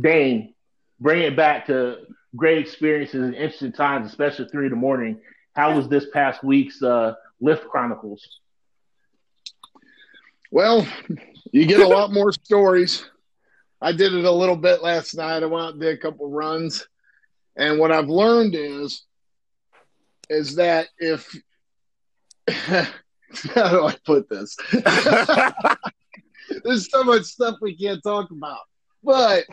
[0.00, 0.54] Dane,
[1.00, 1.98] bring it back to
[2.36, 5.20] great experiences and interesting times, especially three in the morning.
[5.54, 8.40] How was this past week's uh, Lyft Chronicles?
[10.50, 10.86] Well,
[11.50, 13.04] you get a lot more stories.
[13.80, 15.42] I did it a little bit last night.
[15.42, 16.86] I went out and did a couple runs.
[17.56, 19.04] And what I've learned is
[20.30, 21.34] is that if
[22.48, 24.56] how do I put this?
[26.64, 28.60] There's so much stuff we can't talk about.
[29.02, 29.44] But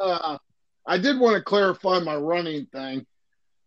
[0.00, 0.38] uh,
[0.86, 3.06] I did want to clarify my running thing.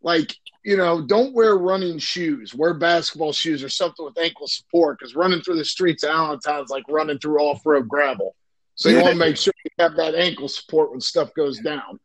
[0.02, 2.54] Like you know, don't wear running shoes.
[2.54, 6.64] Wear basketball shoes or something with ankle support because running through the streets of Allentown
[6.64, 8.36] is like running through off road gravel.
[8.76, 12.00] So you want to make sure you have that ankle support when stuff goes down.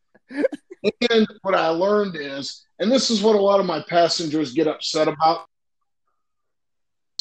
[1.11, 4.67] And what I learned is, and this is what a lot of my passengers get
[4.67, 5.47] upset about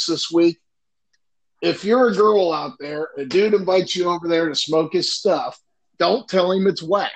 [0.07, 0.59] this week.
[1.61, 5.11] If you're a girl out there, a dude invites you over there to smoke his
[5.11, 5.59] stuff,
[5.99, 7.11] don't tell him it's whack.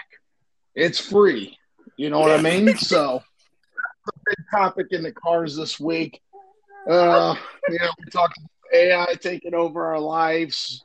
[0.76, 1.58] It's free.
[1.98, 2.76] You know what I mean?
[2.78, 3.24] So,
[4.26, 6.22] big topic in the cars this week.
[6.90, 7.36] Uh,
[7.70, 10.84] you know, we talked about AI taking over our lives.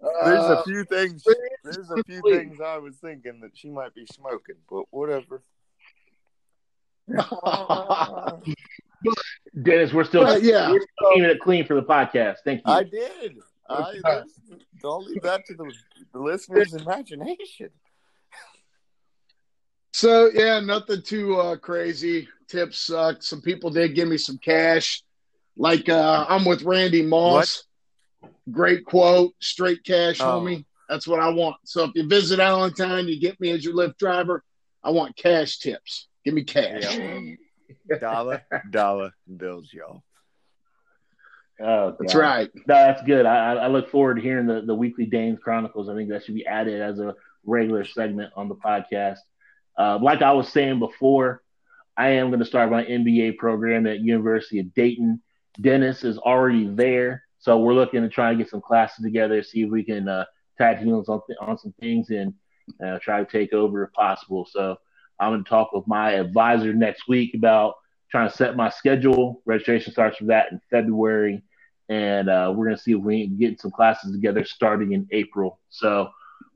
[0.00, 1.24] There's a uh, few things.
[1.64, 5.42] There's a few things I was thinking that she might be smoking, but whatever.
[9.62, 10.70] Dennis, we're still, yeah.
[10.70, 12.36] we're still keeping it clean for the podcast.
[12.44, 12.72] Thank you.
[12.72, 13.36] I did.
[13.68, 14.22] I,
[14.80, 15.72] don't leave that to the,
[16.12, 17.70] the listener's imagination.
[19.92, 22.28] So yeah, nothing too uh, crazy.
[22.48, 23.24] Tips sucked.
[23.24, 25.02] Some people did give me some cash.
[25.56, 27.64] Like uh, I'm with Randy Moss.
[28.20, 28.32] What?
[28.50, 30.24] Great quote, straight cash, oh.
[30.24, 30.64] homie.
[30.88, 31.56] That's what I want.
[31.64, 34.42] So if you visit Allentown, you get me as your Lyft driver.
[34.82, 36.08] I want cash tips.
[36.24, 36.96] Give me cash.
[36.96, 37.20] Yeah.
[38.00, 40.02] dollar, dollar bills, y'all.
[41.62, 42.50] Oh, that's right.
[42.54, 43.26] No, that's good.
[43.26, 45.88] I, I look forward to hearing the, the weekly Danes Chronicles.
[45.88, 47.14] I think that should be added as a
[47.44, 49.18] regular segment on the podcast.
[49.78, 51.42] Uh, like I was saying before,
[51.96, 55.22] I am going to start my MBA program at University of Dayton.
[55.60, 59.62] Dennis is already there, so we're looking to try and get some classes together, see
[59.62, 60.24] if we can uh,
[60.58, 62.34] tag team on, on some things and
[62.84, 64.46] uh, try to take over if possible.
[64.50, 64.76] So
[65.18, 67.74] I'm going to talk with my advisor next week about
[68.10, 69.42] trying to set my schedule.
[69.44, 71.42] Registration starts for that in February
[71.90, 75.08] and uh, we're going to see if we can get some classes together starting in
[75.10, 75.58] April.
[75.70, 76.08] So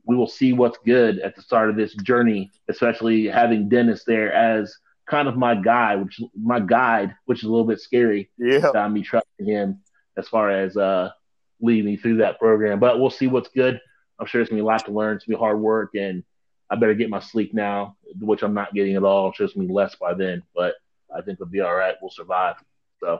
[0.05, 4.31] we will see what's good at the start of this journey, especially having Dennis there
[4.33, 4.75] as
[5.09, 8.29] kind of my guide, which my guide, which is a little bit scary.
[8.37, 9.81] Yeah, about me trusting him
[10.17, 11.11] as far as uh,
[11.59, 12.79] leading me through that program.
[12.79, 13.79] But we'll see what's good.
[14.19, 15.17] I'm sure it's gonna be a lot to learn.
[15.17, 16.23] It's gonna be hard work, and
[16.69, 19.27] I better get my sleep now, which I'm not getting at all.
[19.27, 20.75] I'm sure it's gonna be less by then, but
[21.15, 21.95] I think we'll be all right.
[22.01, 22.55] We'll survive.
[22.99, 23.19] So.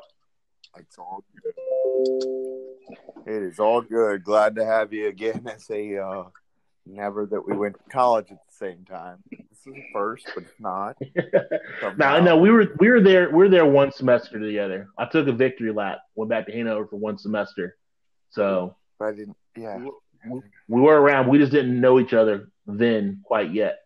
[0.78, 1.54] It's all good.
[3.26, 4.24] It is all good.
[4.24, 6.24] Glad to have you again as a uh,
[6.86, 9.24] never that we went to college at the same time.
[9.32, 10.98] This is a first, but it's not.
[11.98, 14.90] no, no, we were we were there we were there one semester together.
[14.98, 17.78] I took a victory lap, went back to Hanover for one semester.
[18.30, 19.38] So I didn't.
[19.56, 19.78] Yeah,
[20.28, 21.30] we, we were around.
[21.30, 23.80] We just didn't know each other then quite yet.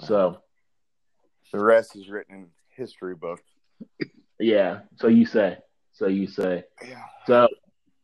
[0.00, 0.42] So
[1.52, 3.42] the rest is written in history books.
[4.38, 4.80] Yeah.
[4.96, 5.58] So you say.
[5.92, 6.64] So you say.
[6.86, 7.02] Yeah.
[7.26, 7.48] So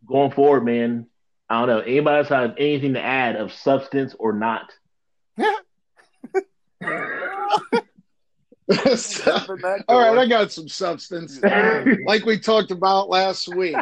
[0.06, 1.06] going forward, man,
[1.48, 1.80] I don't know.
[1.80, 4.72] Anybody else have anything to add of substance or not?
[9.88, 11.38] All right, I got some substance.
[12.06, 13.76] like we talked about last week,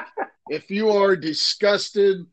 [0.48, 2.26] if you are disgusted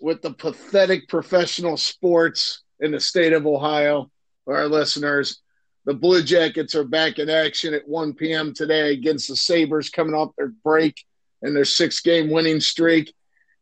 [0.00, 4.10] with the pathetic professional sports in the state of Ohio,
[4.46, 5.42] our listeners,
[5.84, 8.54] the Blue Jackets are back in action at 1 p.m.
[8.54, 11.04] today against the Sabres coming off their break
[11.42, 13.12] and their six game winning streak.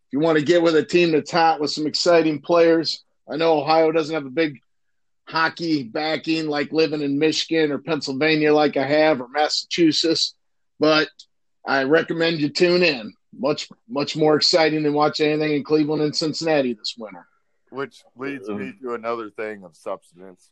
[0.07, 3.37] If you want to get with a team that's top with some exciting players, I
[3.37, 4.61] know Ohio doesn't have a big
[5.25, 10.35] hockey backing like living in Michigan or Pennsylvania, like I have, or Massachusetts,
[10.79, 11.09] but
[11.67, 13.13] I recommend you tune in.
[13.39, 17.27] Much, much more exciting than watching anything in Cleveland and Cincinnati this winter.
[17.71, 20.49] Which leads me to another thing of substance.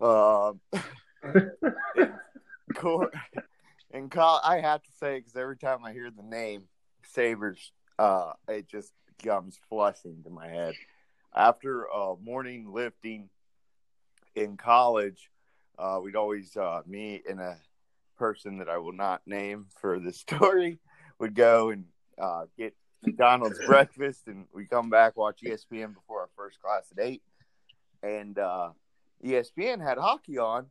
[0.00, 0.54] Uh,
[3.92, 6.64] and call I have to say because every time I hear the name
[7.04, 8.92] Sabres, uh, it just
[9.22, 10.74] comes flushing to my head.
[11.34, 13.28] After uh, morning lifting
[14.34, 15.30] in college,
[15.78, 17.58] uh, we'd always uh, me and a
[18.16, 20.78] person that I will not name for the story
[21.18, 21.84] would go and
[22.20, 27.04] uh, get McDonald's breakfast, and we come back watch ESPN before our first class at
[27.04, 27.22] eight,
[28.02, 28.70] and uh,
[29.24, 30.66] ESPN had hockey on,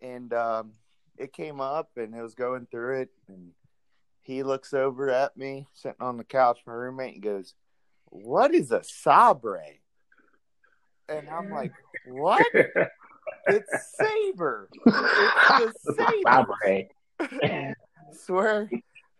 [0.00, 0.72] and um,
[1.18, 3.52] it came up and it was going through it and
[4.22, 7.54] he looks over at me sitting on the couch my roommate and goes
[8.06, 9.62] what is a sabre?
[11.08, 11.72] And i'm like
[12.06, 12.46] what?
[13.46, 14.68] It's saber.
[14.72, 17.74] It's the saber.
[18.12, 18.68] swear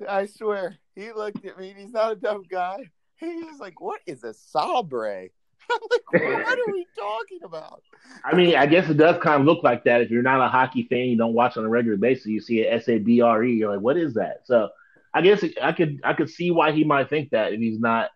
[0.09, 2.79] i swear he looked at me he's not a dumb guy.
[3.17, 5.29] He was like what is a sabre?
[5.71, 7.83] I'm like, what are we talking about?
[8.25, 10.01] I mean, I guess it does kind of look like that.
[10.01, 12.63] If you're not a hockey fan, you don't watch on a regular basis, you see
[12.63, 14.41] a S A B R E, you're like, what is that?
[14.45, 14.69] So
[15.15, 18.11] I guess I could I could see why he might think that if he's not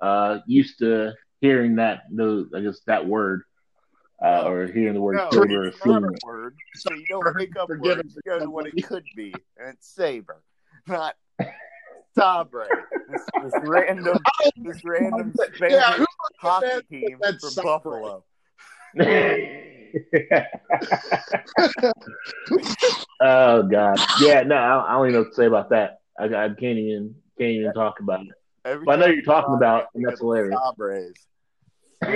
[0.00, 3.42] uh, used to hearing that the I guess that word.
[4.24, 7.56] Uh, or hearing the word no, saber it's not a word, so you don't pick
[7.56, 10.40] up words, you go to what it could be, and it's saber,
[10.86, 11.14] not
[12.14, 12.68] Sabre,
[13.10, 14.18] this, this random,
[14.62, 16.04] this random Spanish yeah,
[16.38, 17.64] hockey that, team from Sabre.
[17.64, 18.24] Buffalo.
[23.20, 25.98] oh God, yeah, no, I, I, don't even know what to say about that.
[26.18, 28.32] I, I can't even can't even talk about it.
[28.64, 30.58] Every but I know you're talking about, and that's hilarious.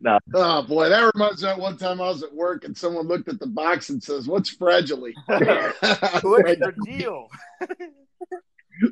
[0.00, 0.18] no.
[0.34, 3.28] Oh boy, that reminds me of one time I was at work and someone looked
[3.28, 7.28] at the box and says, "What's fragile?" What's fragile?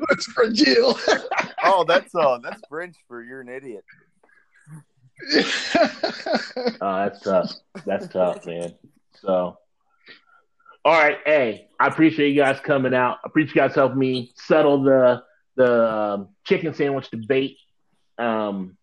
[0.08, 0.98] What's fragile?
[1.64, 3.84] oh, that's uh, that's French for you're an idiot.
[6.80, 7.52] oh, that's tough.
[7.84, 8.74] That's tough, man.
[9.20, 9.58] So,
[10.84, 13.18] all right, hey, I appreciate you guys coming out.
[13.24, 15.22] I appreciate you guys helping me settle the
[15.56, 17.58] the um, chicken sandwich debate.
[18.16, 18.76] Um,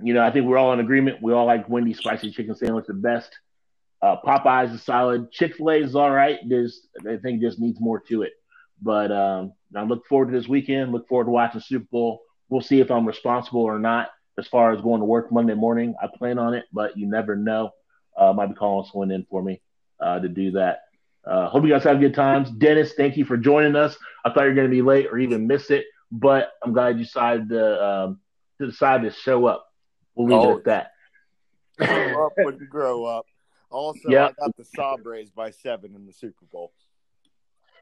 [0.00, 1.22] you know, I think we're all in agreement.
[1.22, 3.30] We all like Wendy's spicy chicken sandwich the best.
[4.02, 5.30] Uh, Popeyes is solid.
[5.30, 6.40] Chick Fil A is all right.
[6.48, 8.32] There's, I think, just needs more to it.
[8.82, 10.90] But um, I look forward to this weekend.
[10.90, 12.22] Look forward to watching Super Bowl.
[12.48, 14.08] We'll see if I'm responsible or not
[14.38, 15.94] as far as going to work Monday morning.
[16.02, 17.70] I plan on it, but you never know.
[18.16, 19.60] Uh, might be calling someone in for me
[20.00, 20.80] uh, to do that.
[21.24, 22.50] Uh, hope you guys have good times.
[22.50, 23.96] Dennis, thank you for joining us.
[24.24, 26.98] I thought you were going to be late or even miss it, but I'm glad
[26.98, 28.20] you decided to, um,
[28.60, 29.72] to decide to show up.
[30.14, 30.92] We'll leave oh, it at that.
[31.78, 33.26] Grow up when you grow up.
[33.70, 34.34] Also, yep.
[34.38, 36.72] I got the Sabres by seven in the Super Bowl.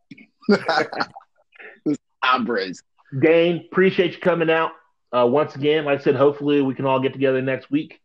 [0.48, 2.82] the Sabres.
[3.18, 4.72] Dane, appreciate you coming out.
[5.12, 8.00] Uh, once again, like I said, hopefully we can all get together next week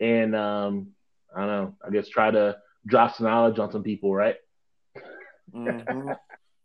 [0.00, 0.88] and um,
[1.34, 1.74] I don't know.
[1.86, 4.36] I guess try to drop some knowledge on some people, right?
[5.54, 6.12] Mm-hmm.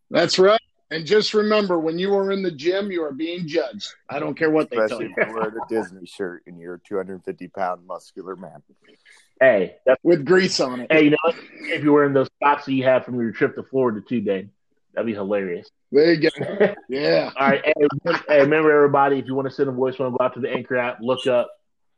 [0.09, 0.61] That's right.
[0.91, 3.87] And just remember, when you are in the gym, you are being judged.
[4.09, 5.23] I don't care what they Especially tell you.
[5.23, 8.61] if you wear a Disney shirt and you're a 250 pound muscular man.
[9.41, 10.91] Hey, that's with grease on it.
[10.91, 11.35] Hey, you know what?
[11.61, 14.49] If you're wearing those socks that you had from your trip to Florida too, Dave,
[14.93, 15.69] that'd be hilarious.
[15.91, 16.75] There you go.
[16.89, 17.31] Yeah.
[17.35, 17.65] All right.
[17.65, 17.73] Hey,
[18.27, 20.77] hey, remember everybody, if you want to send a voicemail, go out to the Anchor
[20.77, 21.49] app, look up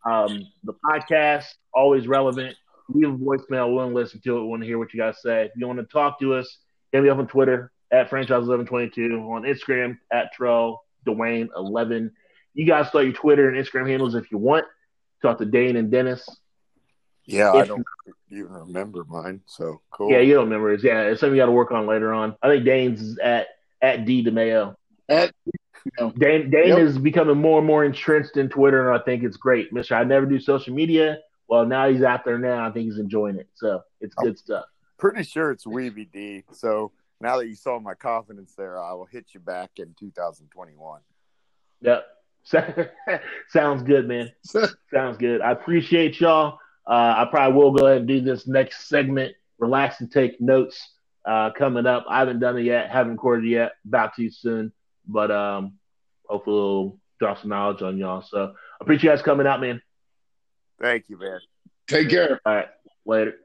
[0.06, 1.46] um, the podcast.
[1.74, 2.56] Always relevant.
[2.90, 3.74] Leave a voicemail.
[3.76, 4.42] We'll listen to it.
[4.42, 5.46] We want to hear what you guys say.
[5.46, 6.58] If you want to talk to us,
[6.92, 12.12] hit me up on Twitter at franchise1122, on Instagram at Trell Dwayne11.
[12.54, 14.66] You guys start your Twitter and Instagram handles if you want.
[15.22, 16.28] Talk to Dane and Dennis.
[17.26, 17.86] Yeah, if, I don't
[18.32, 19.42] even remember mine.
[19.46, 20.12] So cool.
[20.12, 20.84] Yeah, you don't remember it.
[20.84, 22.36] Yeah, it's something you got to work on later on.
[22.42, 23.48] I think Dane's is at
[23.82, 24.76] at D DeMayo.
[25.10, 26.80] At you know, Dane Dane yep.
[26.80, 29.74] is becoming more and more entrenched in Twitter, and I think it's great.
[29.74, 31.20] Mister, I never do social media.
[31.50, 32.66] Well, now he's out there now.
[32.66, 33.48] I think he's enjoying it.
[33.56, 34.24] So it's oh.
[34.24, 34.66] good I'm stuff.
[34.98, 36.44] Pretty sure it's Weeby D.
[36.52, 36.92] So
[37.22, 41.02] now that you saw my confidence there, I will hit you back in 2021.
[41.82, 42.06] Yep.
[43.50, 44.32] Sounds good, man.
[44.94, 45.42] Sounds good.
[45.42, 46.60] I appreciate y'all.
[46.86, 49.36] Uh, I probably will go ahead and do this next segment.
[49.60, 50.94] Relax and take notes
[51.26, 52.06] uh, coming up.
[52.08, 52.90] I haven't done it yet.
[52.90, 53.74] Haven't recorded it yet.
[53.86, 54.72] About to soon.
[55.08, 55.74] But um,
[56.28, 58.22] hopefully we'll drop some knowledge on y'all.
[58.22, 59.82] So I appreciate you guys coming out, man.
[60.80, 61.40] Thank you, man.
[61.88, 62.40] Take care.
[62.46, 62.68] All right.
[63.06, 63.36] Later.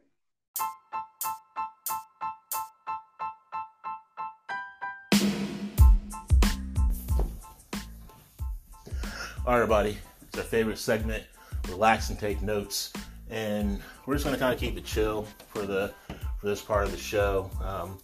[9.45, 9.99] All right, everybody.
[10.23, 11.25] It's our favorite segment.
[11.69, 12.93] Relax and take notes.
[13.29, 15.93] And we're just going to kind of keep it chill for the
[16.39, 17.51] for this part of the show.
[17.61, 17.99] Um,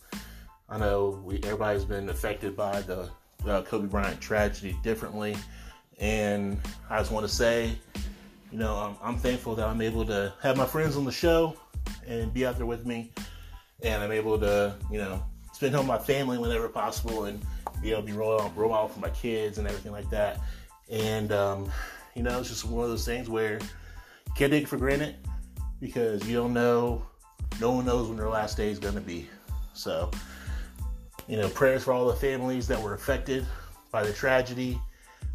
[0.68, 3.09] I know we everybody's been affected by the
[3.47, 5.36] uh, Kobe Bryant tragedy differently,
[6.01, 6.61] and
[6.91, 7.78] I just want to say,
[8.51, 11.57] you know, I'm, I'm thankful that I'm able to have my friends on the show
[12.05, 13.12] and be out there with me,
[13.84, 15.22] and I'm able to, you know,
[15.53, 17.41] spend time with my family whenever possible, and
[17.80, 20.41] be able to be role out for my kids and everything like that.
[20.91, 21.70] And um,
[22.14, 25.16] you know, it's just one of those things where you can't take it for granted
[25.80, 27.05] because you don't know.
[27.61, 29.28] No one knows when their last day is going to be.
[29.74, 30.11] So
[31.28, 33.47] you know, prayers for all the families that were affected
[33.93, 34.80] by the tragedy.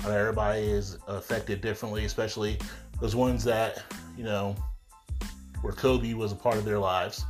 [0.04, 2.58] I everybody is affected differently, especially
[3.00, 3.84] those ones that,
[4.18, 4.56] you know,
[5.62, 7.24] where Kobe was a part of their lives.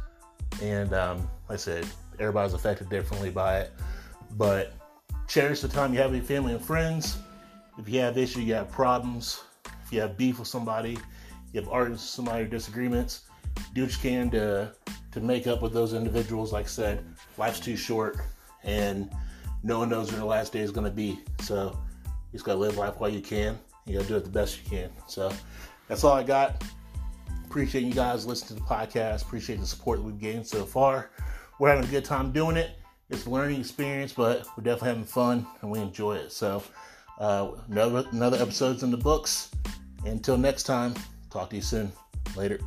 [0.62, 1.18] And um,
[1.50, 1.86] like I said,
[2.20, 3.74] everybody's affected differently by it.
[4.32, 4.74] But
[5.28, 7.18] cherish the time you have with your family and friends.
[7.78, 9.44] If you have issues, you have problems,
[9.86, 10.98] if you have beef with somebody,
[11.52, 13.22] you have arguments with somebody disagreements,
[13.74, 14.74] do what you can to
[15.12, 16.52] to make up with those individuals.
[16.52, 17.06] Like I said,
[17.38, 18.18] life's too short
[18.64, 19.12] and
[19.62, 21.20] no one knows when the last day is going to be.
[21.42, 23.60] So you just got to live life while you can.
[23.86, 24.90] You got to do it the best you can.
[25.08, 25.32] So
[25.88, 26.64] that's all I got.
[27.46, 29.22] Appreciate you guys listening to the podcast.
[29.22, 31.12] Appreciate the support that we've gained so far.
[31.60, 32.72] We're having a good time doing it.
[33.12, 36.32] It's a learning experience, but we're definitely having fun and we enjoy it.
[36.32, 36.64] So
[37.20, 39.52] uh, another another episode's in the books.
[40.06, 40.94] Until next time,
[41.30, 41.92] talk to you soon.
[42.36, 42.60] Later.